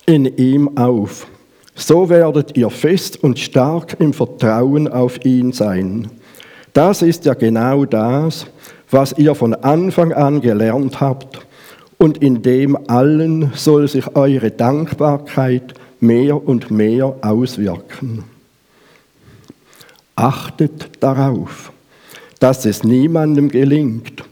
in 0.07 0.25
ihm 0.25 0.77
auf. 0.77 1.29
So 1.77 2.09
werdet 2.09 2.57
ihr 2.57 2.68
fest 2.68 3.23
und 3.23 3.38
stark 3.38 4.01
im 4.01 4.12
Vertrauen 4.12 4.88
auf 4.88 5.25
ihn 5.25 5.53
sein. 5.53 6.11
Das 6.73 7.01
ist 7.01 7.27
ja 7.27 7.35
genau 7.35 7.85
das, 7.85 8.47
was 8.90 9.16
ihr 9.16 9.37
von 9.37 9.55
Anfang 9.55 10.12
an 10.12 10.40
gelernt 10.40 11.01
habt. 11.01 11.47
Und 11.97 12.18
in 12.18 12.42
dem 12.42 12.77
allen 12.90 13.53
soll 13.55 13.87
sich 13.87 14.16
eure 14.16 14.51
Dankbarkeit 14.51 15.75
mehr 16.03 16.47
und 16.47 16.71
mehr 16.71 17.17
auswirken. 17.23 18.25
Achtet 20.17 20.91
darauf, 21.01 21.73
dass 22.41 22.67
es 22.67 22.85
niemandem 22.85 23.49
gelingt, 23.49 24.25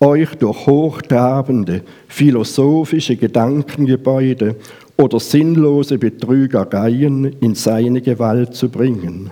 euch 0.00 0.34
durch 0.36 0.66
hochtrabende 0.66 1.82
philosophische 2.08 3.16
Gedankengebäude 3.16 4.56
oder 4.96 5.20
sinnlose 5.20 5.98
Betrügereien 5.98 7.36
in 7.40 7.54
seine 7.54 8.00
Gewalt 8.00 8.54
zu 8.54 8.68
bringen. 8.68 9.30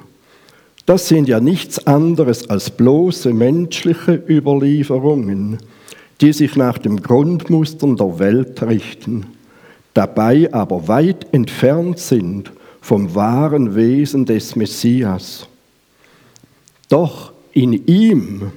Das 0.87 1.09
sind 1.09 1.29
ja 1.29 1.41
nichts 1.41 1.87
anderes 1.87 2.51
als 2.51 2.71
bloße 2.71 3.33
menschliche 3.33 4.23
Überlieferungen, 4.29 5.59
die 6.21 6.33
sich 6.33 6.57
nach 6.57 6.79
dem 6.79 7.01
Grundmustern 7.01 7.97
der 7.97 8.19
Welt 8.19 8.63
richten, 8.63 9.27
dabei 9.95 10.53
aber 10.53 10.89
weit 10.89 11.33
entfernt 11.33 11.99
sind 11.99 12.53
vom 12.81 13.15
wahren 13.15 13.75
Wesen 13.75 14.27
des 14.27 14.57
Messias. 14.57 15.47
Doch 16.89 17.33
in 17.53 17.73
ihm 17.87 18.53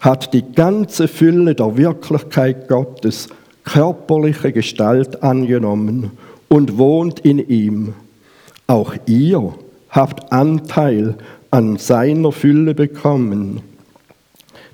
hat 0.00 0.32
die 0.32 0.52
ganze 0.52 1.08
Fülle 1.08 1.54
der 1.54 1.76
Wirklichkeit 1.76 2.68
Gottes 2.68 3.28
körperliche 3.64 4.52
Gestalt 4.52 5.22
angenommen 5.22 6.12
und 6.48 6.78
wohnt 6.78 7.20
in 7.20 7.46
ihm. 7.48 7.94
Auch 8.66 8.94
ihr 9.06 9.54
habt 9.90 10.32
Anteil 10.32 11.16
an 11.50 11.76
seiner 11.76 12.32
Fülle 12.32 12.74
bekommen, 12.74 13.60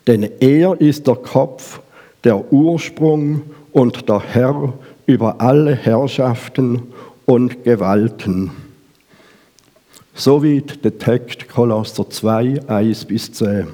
denn 0.06 0.28
er 0.40 0.80
ist 0.80 1.06
der 1.06 1.16
Kopf, 1.16 1.80
der 2.22 2.52
Ursprung 2.52 3.42
und 3.72 4.08
der 4.08 4.20
Herr 4.20 4.72
über 5.06 5.40
alle 5.40 5.74
Herrschaften 5.74 6.82
und 7.26 7.64
Gewalten. 7.64 8.50
Soweit 10.14 10.84
der 10.84 10.98
Text 10.98 11.48
Kolosser 11.48 12.08
2, 12.08 12.68
1 12.68 13.04
bis 13.06 13.32
10. 13.32 13.66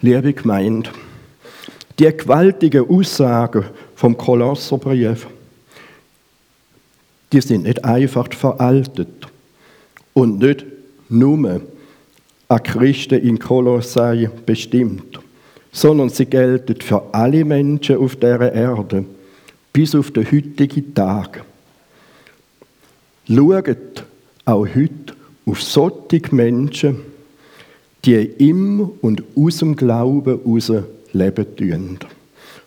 Liebe 0.00 0.32
Gemeinde, 0.32 0.90
die 1.98 2.16
gewaltigen 2.16 2.88
Aussagen 2.88 3.64
vom 3.94 4.16
Kolosserbrief, 4.16 5.26
die 7.32 7.40
sind 7.40 7.64
nicht 7.64 7.84
einfach 7.84 8.32
veraltet 8.32 9.26
und 10.14 10.38
nicht 10.38 10.64
nur 11.08 11.60
an 12.48 12.62
Christen 12.62 13.20
in 13.20 13.38
Kolossai 13.38 14.30
bestimmt, 14.44 15.18
sondern 15.72 16.08
sie 16.08 16.26
gelten 16.26 16.80
für 16.80 17.02
alle 17.12 17.44
Menschen 17.44 17.96
auf 17.96 18.16
der 18.16 18.52
Erde 18.52 19.04
bis 19.72 19.94
auf 19.94 20.10
den 20.10 20.24
heutigen 20.24 20.94
Tag. 20.94 21.44
Schaut 23.28 24.04
auch 24.44 24.66
heute 24.66 25.14
auf 25.44 25.62
solche 25.62 26.22
Menschen, 26.30 26.98
die 28.04 28.14
im 28.38 28.90
und 29.00 29.22
aus 29.36 29.58
dem 29.58 29.74
Glauben 29.76 30.40
heraus 30.44 30.72
leben 31.12 31.56
tun. 31.56 31.98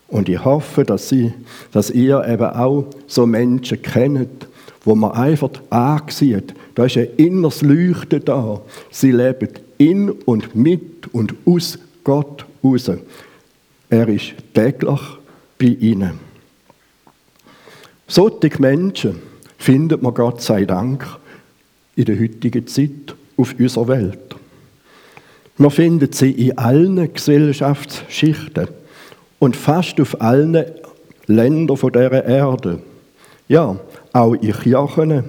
Und 0.09 0.27
ich 0.27 0.43
hoffe, 0.43 0.83
dass, 0.83 1.09
sie, 1.09 1.33
dass 1.71 1.89
ihr 1.89 2.27
eben 2.27 2.49
auch 2.49 2.85
so 3.07 3.25
Menschen 3.25 3.81
kennt, 3.81 4.47
wo 4.83 4.95
man 4.95 5.11
einfach 5.11 5.51
ansieht, 5.69 6.53
da 6.75 6.85
ist 6.85 6.97
ein 6.97 7.07
inneres 7.17 7.61
Leuchten 7.61 8.23
da. 8.25 8.61
Sie 8.91 9.11
leben 9.11 9.49
in 9.79 10.11
und 10.11 10.55
mit 10.55 11.11
und 11.13 11.33
aus 11.45 11.79
Gott 12.03 12.45
raus. 12.63 12.91
Er 13.89 14.07
ist 14.07 14.33
täglich 14.53 14.99
bei 15.57 15.65
ihnen. 15.79 16.19
Solche 18.07 18.51
Menschen 18.59 19.21
findet 19.57 20.01
man 20.01 20.13
Gott 20.13 20.41
sei 20.41 20.65
Dank 20.65 21.05
in 21.95 22.05
der 22.05 22.19
heutigen 22.19 22.67
Zeit 22.67 23.15
auf 23.37 23.55
unserer 23.57 23.87
Welt. 23.87 24.35
Man 25.57 25.71
findet 25.71 26.15
sie 26.15 26.31
in 26.31 26.57
allen 26.57 27.13
Gesellschaftsschichten 27.13 28.67
und 29.39 29.55
fast 29.55 29.99
auf 29.99 30.21
allen 30.21 30.65
Länder 31.27 31.77
von 31.77 31.91
dieser 31.91 32.25
Erde. 32.25 32.81
Ja, 33.47 33.79
auch 34.13 34.33
in 34.33 34.53
Kirchen, 34.53 35.23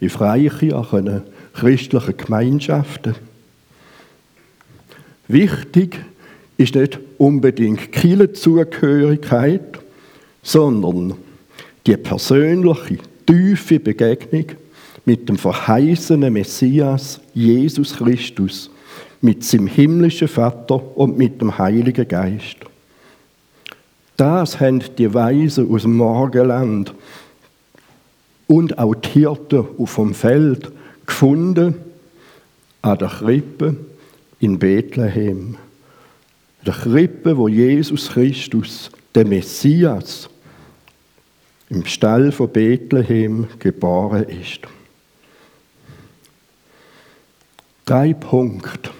in 0.00 0.10
Freikirchen, 0.10 1.22
christlichen 1.54 2.16
Gemeinschaften. 2.16 3.14
Wichtig 5.28 5.98
ist 6.56 6.74
nicht 6.74 6.98
unbedingt 7.18 7.92
Kirchenzugehörigkeit, 7.92 9.80
sondern 10.42 11.14
die 11.86 11.96
persönliche, 11.96 12.98
tiefe 13.26 13.80
Begegnung 13.80 14.46
mit 15.04 15.28
dem 15.28 15.36
verheißenen 15.36 16.32
Messias 16.32 17.20
Jesus 17.32 17.96
Christus, 17.96 18.70
mit 19.20 19.42
seinem 19.44 19.66
himmlischen 19.66 20.28
Vater 20.28 20.96
und 20.96 21.16
mit 21.16 21.40
dem 21.40 21.56
Heiligen 21.56 22.06
Geist. 22.06 22.56
Das 24.16 24.60
haben 24.60 24.82
die 24.96 25.12
Weisen 25.12 25.70
aus 25.70 25.82
dem 25.82 25.96
Morgenland 25.96 26.94
und 28.46 28.78
auch 28.78 28.94
die 28.94 29.08
Hirten 29.20 29.66
auf 29.78 29.96
dem 29.96 30.14
Feld 30.14 30.70
gefunden 31.06 31.74
an 32.82 32.98
der 32.98 33.08
Krippe 33.08 33.76
in 34.44 34.58
Bethlehem. 34.58 35.56
Der 36.66 36.74
Krippe, 36.74 37.34
wo 37.36 37.48
Jesus 37.48 38.10
Christus, 38.10 38.90
der 39.14 39.26
Messias, 39.26 40.28
im 41.70 41.86
Stall 41.86 42.30
von 42.30 42.52
Bethlehem 42.52 43.46
geboren 43.58 44.24
ist. 44.24 44.60
Drei 47.86 48.12
Punkte 48.12 48.90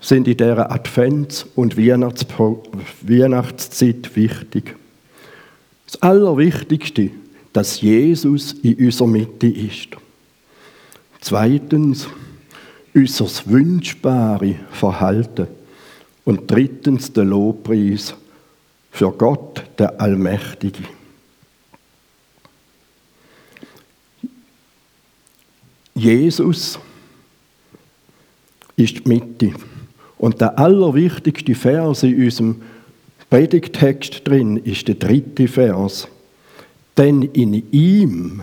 sind 0.00 0.28
in 0.28 0.36
dieser 0.36 0.70
Advents- 0.70 1.44
und 1.56 1.76
Weihnachtszeit 1.76 4.14
wichtig. 4.14 4.76
Das 5.86 6.00
Allerwichtigste, 6.00 7.10
dass 7.52 7.80
Jesus 7.80 8.52
in 8.62 8.86
unserer 8.86 9.08
Mitte 9.08 9.48
ist. 9.48 9.88
Zweitens, 11.20 12.06
unser 12.94 13.46
wünschbare 13.46 14.56
Verhalten. 14.70 15.46
Und 16.24 16.50
drittens, 16.50 17.12
der 17.12 17.24
Lobpreis 17.24 18.14
für 18.90 19.10
Gott, 19.12 19.64
der 19.78 20.00
Allmächtige. 20.00 20.82
Jesus 25.94 26.78
ist 28.76 29.04
die 29.04 29.08
Mitte. 29.08 29.52
Und 30.18 30.40
der 30.40 30.58
allerwichtigste 30.58 31.54
Vers 31.54 32.02
in 32.02 32.22
unserem 32.22 32.62
Predigtext 33.30 34.26
drin 34.26 34.56
ist 34.56 34.88
der 34.88 34.94
dritte 34.96 35.48
Vers. 35.48 36.08
Denn 36.96 37.22
in 37.22 37.70
ihm, 37.70 38.42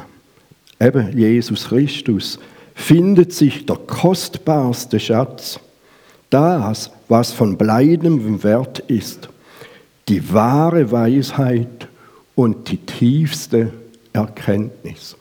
eben 0.79 1.17
Jesus 1.17 1.67
Christus, 1.67 2.39
findet 2.75 3.33
sich 3.33 3.65
der 3.65 3.77
kostbarste 3.77 4.99
Schatz, 4.99 5.59
das, 6.29 6.91
was 7.07 7.31
von 7.31 7.57
bleibendem 7.57 8.43
Wert 8.43 8.79
ist, 8.79 9.29
die 10.07 10.31
wahre 10.31 10.91
Weisheit 10.91 11.87
und 12.35 12.69
die 12.69 12.77
tiefste 12.77 13.71
Erkenntnis. 14.13 15.15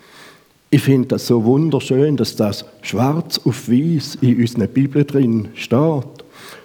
Ich 0.70 0.82
finde 0.82 1.08
das 1.08 1.28
so 1.28 1.44
wunderschön, 1.44 2.16
dass 2.16 2.34
das 2.34 2.64
schwarz 2.82 3.40
auf 3.44 3.68
weiß 3.68 4.16
in 4.20 4.40
unserer 4.40 4.66
Bibel 4.66 5.04
drin 5.04 5.48
steht. 5.54 6.04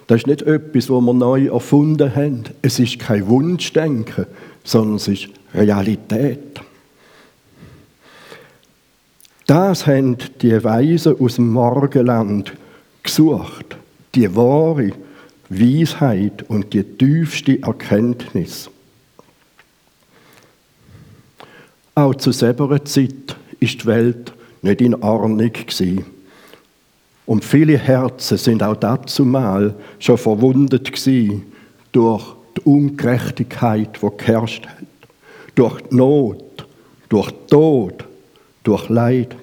Das 0.08 0.22
ist 0.22 0.26
nicht 0.26 0.42
etwas, 0.42 0.90
was 0.90 1.00
wir 1.00 1.14
neu 1.14 1.46
erfunden 1.46 2.14
haben. 2.14 2.42
Es 2.60 2.80
ist 2.80 2.98
kein 2.98 3.28
Wunschdenken, 3.28 4.26
sondern 4.64 4.96
es 4.96 5.06
ist 5.06 5.28
Realität. 5.54 6.60
Das 9.50 9.84
haben 9.88 10.16
die 10.42 10.62
Weisen 10.62 11.20
aus 11.20 11.34
dem 11.34 11.50
Morgenland 11.50 12.52
gesucht. 13.02 13.76
Die 14.14 14.32
wahre 14.36 14.92
Weisheit 15.48 16.44
und 16.48 16.72
die 16.72 16.84
tiefste 16.84 17.60
Erkenntnis. 17.60 18.70
Auch 21.96 22.14
zu 22.14 22.30
selber 22.30 22.84
Zeit 22.84 23.36
ist 23.58 23.82
die 23.82 23.86
Welt 23.86 24.32
nicht 24.62 24.80
in 24.82 24.94
Ordnung. 25.02 25.50
Und 27.26 27.44
viele 27.44 27.76
Herzen 27.76 28.38
sind 28.38 28.62
auch 28.62 28.76
dazu 28.76 29.24
mal 29.24 29.74
schon 29.98 30.16
verwundet 30.16 30.92
durch 31.90 32.22
die 32.56 32.60
Ungerechtigkeit, 32.62 33.98
die 34.00 34.16
geherrscht 34.16 34.68
hat, 34.68 34.86
durch 35.56 35.80
die 35.80 35.96
Not, 35.96 36.68
durch 37.08 37.32
Tod, 37.48 38.04
durch 38.62 38.88
Leid. 38.88 39.39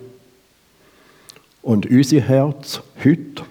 Und 1.68 1.86
unser 1.88 2.22
Herz 2.22 2.82
heute 3.04 3.44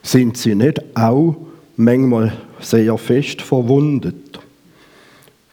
sind 0.00 0.36
sie 0.36 0.54
nicht 0.54 0.80
auch 0.94 1.34
manchmal 1.76 2.32
sehr 2.60 2.96
fest 2.98 3.42
verwundet 3.42 4.38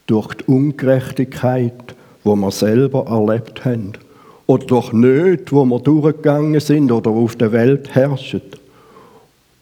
durch 0.06 0.36
die 0.36 0.44
Ungerechtigkeit, 0.44 1.96
wo 2.24 2.36
wir 2.36 2.52
selber 2.52 3.08
erlebt 3.08 3.66
haben 3.66 3.94
oder 4.46 4.68
durch 4.68 4.94
Nöte, 4.94 5.52
wo 5.52 5.66
wir 5.66 5.80
durchgegangen 5.80 6.60
sind 6.60 6.92
oder 6.92 7.10
auf 7.10 7.36
der 7.38 7.52
Welt 7.52 7.96
herrschen. 7.96 8.44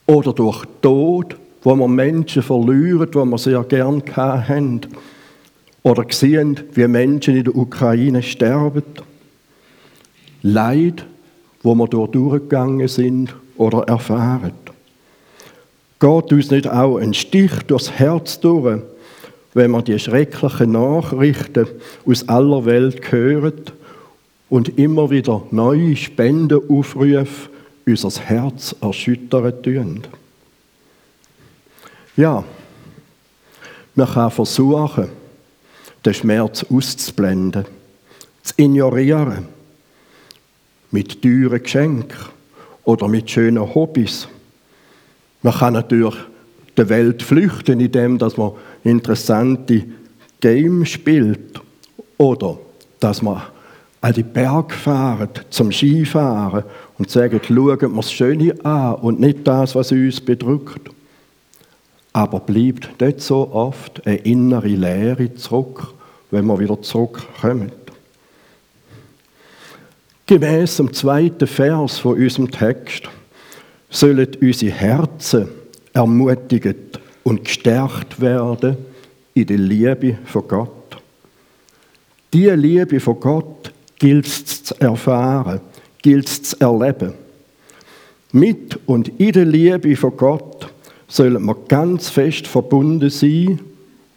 Oder 0.04 0.34
durch 0.34 0.66
Tod, 0.82 1.34
wo 1.62 1.74
wir 1.74 1.88
Menschen 1.88 2.42
verlieren, 2.42 3.10
die 3.10 3.24
wir 3.24 3.38
sehr 3.38 3.64
gern 3.64 4.02
haben. 4.14 4.82
Oder 5.82 6.04
sehen, 6.10 6.60
wie 6.74 6.86
Menschen 6.88 7.36
in 7.38 7.44
der 7.44 7.56
Ukraine 7.56 8.22
sterben. 8.22 8.82
Leid, 10.42 11.06
wo 11.62 11.74
wir 11.74 11.88
dort 11.88 12.14
durchgegangen 12.14 12.88
sind 12.88 13.34
oder 13.56 13.82
erfahren. 13.84 14.52
Geht 16.00 16.32
uns 16.32 16.50
nicht 16.50 16.68
auch 16.68 16.96
ein 16.96 17.14
Stich 17.14 17.52
durchs 17.68 17.92
Herz 17.92 18.40
durch, 18.40 18.80
wenn 19.54 19.70
wir 19.70 19.82
die 19.82 19.98
schrecklichen 19.98 20.72
Nachrichten 20.72 21.68
aus 22.06 22.28
aller 22.28 22.64
Welt 22.64 23.12
hören 23.12 23.62
und 24.48 24.78
immer 24.78 25.10
wieder 25.10 25.42
neue 25.50 25.96
Spendenaufrufe 25.96 27.26
unser 27.86 28.20
Herz 28.20 28.74
erschüttern 28.80 29.62
tun. 29.62 30.02
Ja, 32.16 32.44
man 33.94 34.08
kann 34.08 34.30
versuchen, 34.30 35.08
den 36.04 36.14
Schmerz 36.14 36.64
auszublenden, 36.64 37.64
zu 38.42 38.54
ignorieren, 38.56 39.46
mit 40.92 41.20
teuren 41.20 41.62
Geschenken 41.62 42.18
oder 42.84 43.08
mit 43.08 43.28
schönen 43.30 43.74
Hobbys. 43.74 44.28
Man 45.42 45.54
kann 45.54 45.72
natürlich 45.72 46.14
der 46.76 46.88
Welt 46.88 47.22
flüchten, 47.22 47.80
indem 47.80 48.18
man 48.36 48.52
interessante 48.84 49.84
Games 50.40 50.90
spielt 50.90 51.60
oder 52.18 52.58
dass 53.00 53.22
man 53.22 53.42
an 54.00 54.12
die 54.12 54.22
Berg 54.22 54.72
fahren, 54.72 55.28
zum 55.50 55.70
Skifahren 55.72 56.64
und 56.98 57.10
sagen, 57.10 57.40
schauen 57.46 57.66
wir 57.66 57.76
das 57.96 58.12
Schöne 58.12 58.64
an 58.64 58.96
und 58.96 59.20
nicht 59.20 59.46
das, 59.46 59.74
was 59.74 59.92
uns 59.92 60.20
bedrückt. 60.20 60.90
Aber 62.12 62.40
bleibt 62.40 63.00
nicht 63.00 63.20
so 63.20 63.50
oft 63.52 64.06
eine 64.06 64.16
innere 64.16 64.68
Leere 64.68 65.34
zurück, 65.34 65.94
wenn 66.30 66.46
wir 66.46 66.58
wieder 66.58 66.82
zurückkommen. 66.82 67.72
Gemäß 70.26 70.76
dem 70.76 70.92
zweiten 70.92 71.46
Vers 71.46 71.98
von 71.98 72.16
unserem 72.16 72.50
Text 72.50 73.02
sollen 73.90 74.28
unsere 74.40 74.72
Herzen 74.72 75.48
ermutigt 75.92 77.00
und 77.24 77.44
gestärkt 77.44 78.20
werden 78.20 78.76
in 79.34 79.46
der 79.46 79.58
Liebe 79.58 80.18
von 80.24 80.46
Gott. 80.48 80.70
Die 82.32 82.48
Liebe 82.48 82.98
von 83.00 83.20
Gott 83.20 83.72
gilt 83.98 84.26
es 84.26 84.64
zu 84.64 84.74
erfahren, 84.80 85.60
gilt 86.00 86.26
es 86.26 86.42
zu 86.42 86.60
erleben. 86.60 87.14
Mit 88.32 88.78
und 88.86 89.08
in 89.20 89.32
der 89.32 89.44
Liebe 89.44 89.94
von 89.96 90.16
Gott 90.16 90.72
sollen 91.08 91.44
wir 91.44 91.56
ganz 91.68 92.08
fest 92.08 92.46
verbunden 92.46 93.10
sein 93.10 93.60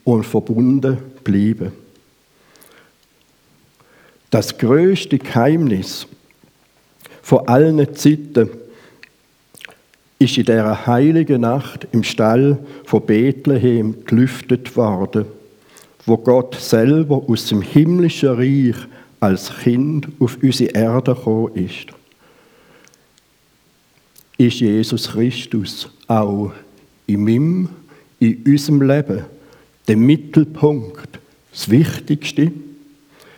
und 0.05 0.25
verbunden 0.25 0.97
bleiben. 1.23 1.84
Das 4.35 4.57
größte 4.57 5.17
Geheimnis 5.17 6.07
von 7.21 7.47
allen 7.47 7.95
Zeiten 7.95 8.49
ist 10.19 10.37
in 10.37 10.43
der 10.43 10.85
heiligen 10.85 11.39
Nacht 11.39 11.87
im 11.93 12.03
Stall 12.03 12.59
von 12.83 13.05
Bethlehem 13.05 14.03
gelüftet 14.03 14.75
worden, 14.75 15.23
wo 16.05 16.17
Gott 16.17 16.55
selber 16.55 17.23
aus 17.29 17.47
dem 17.47 17.61
himmlischen 17.61 18.27
Reich 18.27 18.75
als 19.21 19.55
Kind 19.59 20.09
auf 20.19 20.37
unsere 20.43 20.71
Erde 20.71 21.15
gekommen 21.15 21.55
ist, 21.55 21.87
ist 24.37 24.59
Jesus 24.59 25.11
Christus 25.11 25.89
auch 26.07 26.51
in 27.07 27.23
meinem, 27.23 27.69
in 28.19 28.43
unserem 28.45 28.81
Leben 28.81 29.23
der 29.87 29.95
Mittelpunkt, 29.95 31.19
das 31.53 31.69
Wichtigste, 31.69 32.51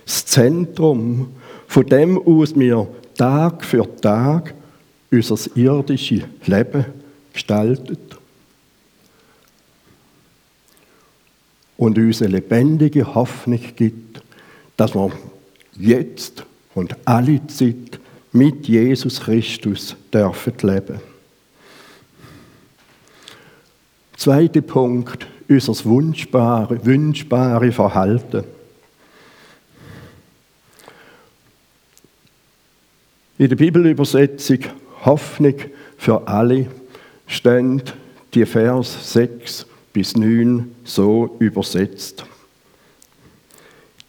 das 0.08 0.26
Zentrum, 0.26 1.28
von 1.68 1.86
dem 1.86 2.18
aus 2.18 2.56
wir 2.56 2.88
Tag 3.18 3.66
für 3.66 3.86
Tag 4.00 4.54
unser 5.12 5.38
irdisches 5.56 6.24
Leben 6.46 6.86
gestaltet 7.34 8.00
und 11.76 11.98
uns 11.98 12.22
eine 12.22 12.38
lebendige 12.38 13.14
Hoffnung 13.14 13.60
gibt, 13.76 14.22
dass 14.78 14.96
wir 14.96 15.12
jetzt 15.78 16.46
und 16.74 16.96
alle 17.04 17.46
Zeit 17.48 18.00
mit 18.32 18.66
Jesus 18.68 19.20
Christus 19.20 19.96
dürfen 20.14 20.54
leben. 20.62 21.02
Zweiter 24.16 24.62
Punkt, 24.62 25.28
unser 25.50 25.84
wünschbare, 25.84 26.86
wünschbare 26.86 27.72
Verhalten. 27.74 28.57
In 33.40 33.50
der 33.50 33.56
Bibelübersetzung 33.56 34.60
Hoffnung 35.06 35.54
für 35.96 36.28
alle 36.28 36.68
stehen 37.28 37.84
die 38.34 38.46
Vers 38.48 39.14
6 39.14 39.68
bis 39.94 40.16
9 40.16 40.72
so 40.84 41.36
übersetzt. 41.38 42.26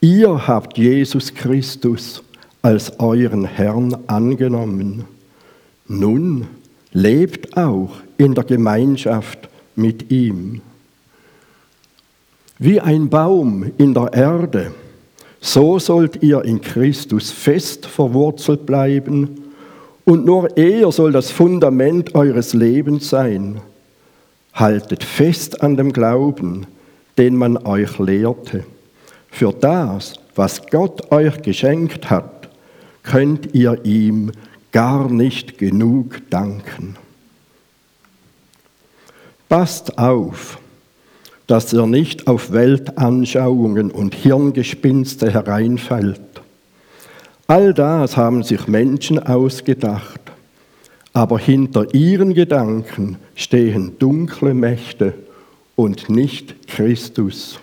Ihr 0.00 0.46
habt 0.46 0.78
Jesus 0.78 1.34
Christus 1.34 2.22
als 2.62 2.98
euren 2.98 3.44
Herrn 3.44 3.94
angenommen. 4.06 5.04
Nun 5.86 6.46
lebt 6.92 7.54
auch 7.54 7.90
in 8.16 8.34
der 8.34 8.44
Gemeinschaft 8.44 9.50
mit 9.76 10.10
ihm. 10.10 10.62
Wie 12.58 12.80
ein 12.80 13.10
Baum 13.10 13.72
in 13.76 13.92
der 13.92 14.10
Erde, 14.14 14.72
so 15.40 15.78
sollt 15.78 16.22
ihr 16.22 16.44
in 16.44 16.60
Christus 16.60 17.30
fest 17.30 17.86
verwurzelt 17.86 18.66
bleiben 18.66 19.52
und 20.04 20.24
nur 20.24 20.56
er 20.56 20.90
soll 20.90 21.12
das 21.12 21.30
Fundament 21.30 22.14
eures 22.14 22.54
Lebens 22.54 23.08
sein. 23.10 23.60
Haltet 24.54 25.04
fest 25.04 25.62
an 25.62 25.76
dem 25.76 25.92
Glauben, 25.92 26.66
den 27.18 27.36
man 27.36 27.56
euch 27.58 27.98
lehrte. 27.98 28.64
Für 29.30 29.52
das, 29.52 30.14
was 30.34 30.66
Gott 30.68 31.12
euch 31.12 31.42
geschenkt 31.42 32.10
hat, 32.10 32.48
könnt 33.02 33.54
ihr 33.54 33.84
ihm 33.84 34.32
gar 34.72 35.10
nicht 35.10 35.58
genug 35.58 36.22
danken. 36.30 36.96
Passt 39.48 39.98
auf, 39.98 40.58
dass 41.48 41.72
ihr 41.72 41.86
nicht 41.86 42.28
auf 42.28 42.52
Weltanschauungen 42.52 43.90
und 43.90 44.14
Hirngespinste 44.14 45.32
hereinfällt. 45.32 46.20
All 47.48 47.72
das 47.72 48.18
haben 48.18 48.42
sich 48.42 48.68
Menschen 48.68 49.18
ausgedacht, 49.18 50.20
aber 51.14 51.38
hinter 51.38 51.92
ihren 51.94 52.34
Gedanken 52.34 53.16
stehen 53.34 53.98
dunkle 53.98 54.52
Mächte 54.52 55.14
und 55.74 56.10
nicht 56.10 56.68
Christus. 56.68 57.58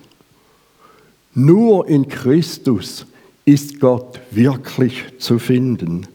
Nur 1.36 1.88
in 1.88 2.08
Christus 2.08 3.06
ist 3.45 3.80
Gott 3.80 4.19
wirklich 4.32 5.04
zu 5.19 5.38
finden, 5.38 6.08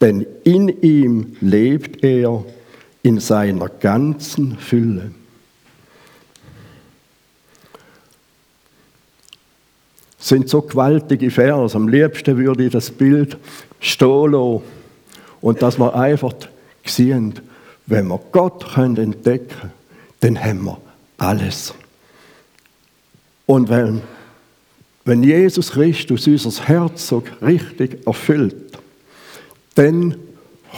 denn 0.00 0.24
in 0.44 0.68
ihm 0.68 1.36
lebt 1.40 2.04
er 2.04 2.44
in 3.02 3.18
seiner 3.18 3.68
ganzen 3.68 4.56
Fülle. 4.56 5.10
Sind 10.18 10.48
so 10.48 10.62
gewaltige 10.62 11.30
Vers. 11.30 11.76
Am 11.76 11.88
liebsten 11.88 12.36
würde 12.36 12.64
ich 12.64 12.72
das 12.72 12.90
Bild 12.90 13.36
lassen. 13.80 14.62
Und 15.40 15.62
dass 15.62 15.78
wir 15.78 15.94
einfach 15.94 16.34
sehen, 16.84 17.34
wenn 17.86 18.08
wir 18.08 18.20
Gott 18.32 18.76
entdecken 18.76 19.48
können, 19.48 19.72
dann 20.20 20.44
haben 20.44 20.64
wir 20.64 20.78
alles. 21.18 21.72
Und 23.46 23.68
wenn, 23.68 24.02
wenn 25.04 25.22
Jesus 25.22 25.72
Christus 25.72 26.26
unser 26.26 26.68
Herz 26.68 27.08
so 27.08 27.22
richtig 27.40 28.06
erfüllt, 28.06 28.78
dann 29.74 30.16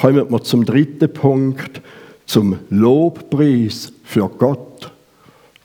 kommen 0.00 0.31
wir 0.31 0.42
zum 0.42 0.64
dritten 0.64 1.12
Punkt, 1.12 1.81
zum 2.26 2.59
Lobpreis 2.68 3.92
für 4.05 4.29
Gott, 4.29 4.92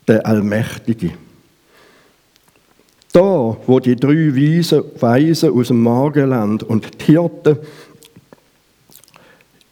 der 0.08 0.26
Allmächtige. 0.26 1.12
Da, 3.16 3.56
wo 3.66 3.80
die 3.80 3.96
drei 3.96 4.30
Weisen 5.00 5.54
aus 5.54 5.70
dem 5.70 5.82
Morgenland 5.82 6.64
und 6.64 7.00
die 7.00 7.14
Hirten 7.14 7.60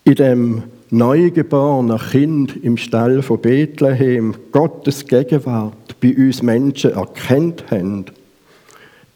in 0.05 0.15
dem 0.15 0.63
neugeborenen 0.89 1.99
Kind 1.99 2.63
im 2.63 2.77
Stall 2.77 3.21
von 3.21 3.41
Bethlehem 3.41 4.33
Gottes 4.53 5.05
Gegenwart 5.05 5.99
bei 5.99 6.15
uns 6.15 6.41
Menschen 6.41 6.91
erkennt 6.91 7.69
haben, 7.69 8.05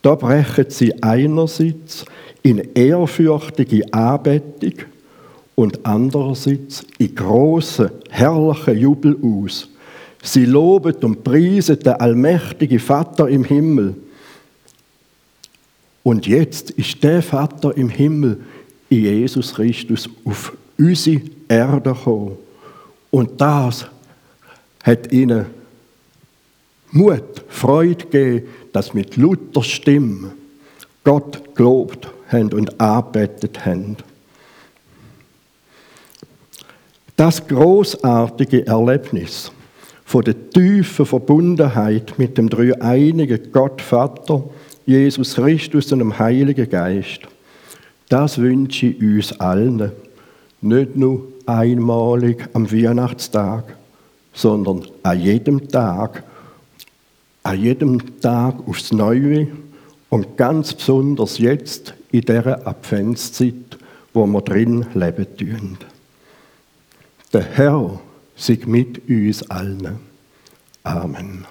da 0.02 0.16
brechen 0.16 0.66
sie 0.68 1.02
einerseits 1.02 2.04
in 2.44 2.58
ehrfürchtige 2.76 3.94
Anbetung 3.94 4.74
und 5.56 5.86
andererseits 5.86 6.86
in 6.98 7.16
großen, 7.16 7.92
herrlichen 8.10 8.78
Jubel 8.78 9.18
aus. 9.24 9.70
Sie 10.22 10.44
loben 10.44 10.96
und 10.96 11.24
preisen 11.24 11.80
den 11.80 11.94
allmächtigen 11.94 12.80
Vater 12.80 13.30
im 13.30 13.46
Himmel. 13.46 13.96
Und 16.08 16.26
jetzt 16.26 16.70
ist 16.72 17.04
der 17.04 17.22
Vater 17.22 17.76
im 17.76 17.90
Himmel 17.90 18.40
in 18.88 19.02
Jesus 19.02 19.56
Christus 19.56 20.10
auf 20.24 20.54
unsere 20.78 21.20
Erde 21.50 21.92
gekommen. 21.92 22.38
Und 23.12 23.42
das 23.42 23.88
hat 24.84 25.12
ihnen 25.12 25.48
Mut, 26.92 27.44
Freude 27.50 28.06
gegeben, 28.06 28.48
dass 28.72 28.94
mit 28.94 29.18
lauter 29.18 29.62
Stimme 29.62 30.32
Gott 31.04 31.54
gelobt 31.56 32.08
haben 32.30 32.54
und 32.54 32.80
arbeitet 32.80 33.66
haben. 33.66 33.98
Das 37.18 37.46
großartige 37.46 38.66
Erlebnis 38.66 39.52
von 40.06 40.24
der 40.24 40.52
tiefen 40.52 41.06
Verbundenheit 41.06 42.18
mit 42.18 42.38
dem 42.38 42.48
dreieinigen 42.48 43.52
Gott 43.52 43.82
Vater, 43.82 44.46
Jesus 44.88 45.36
Christus 45.36 45.92
und 45.92 46.00
dem 46.00 46.18
Heiligen 46.18 46.70
Geist, 46.70 47.20
das 48.08 48.38
wünsche 48.38 48.88
ich 48.88 49.02
uns 49.02 49.38
allen. 49.38 49.92
Nicht 50.62 50.96
nur 50.96 51.28
einmalig 51.46 52.48
am 52.54 52.72
Weihnachtstag, 52.72 53.76
sondern 54.34 54.88
an 55.04 55.20
jedem 55.20 55.68
Tag, 55.68 56.24
an 57.44 57.62
jedem 57.62 58.22
Tag 58.22 58.66
aufs 58.66 58.94
Neue 58.94 59.50
und 60.10 60.38
ganz 60.38 60.74
besonders 60.74 61.38
jetzt 61.38 61.94
in 62.12 62.22
dieser 62.22 62.66
Adventszeit, 62.66 63.78
wo 64.14 64.26
wir 64.26 64.42
drin 64.42 64.86
leben 64.94 65.28
tun. 65.38 65.78
Der 67.34 67.44
Herr 67.44 68.00
sei 68.38 68.58
mit 68.66 69.10
uns 69.10 69.50
allen. 69.50 70.00
Amen. 70.84 71.46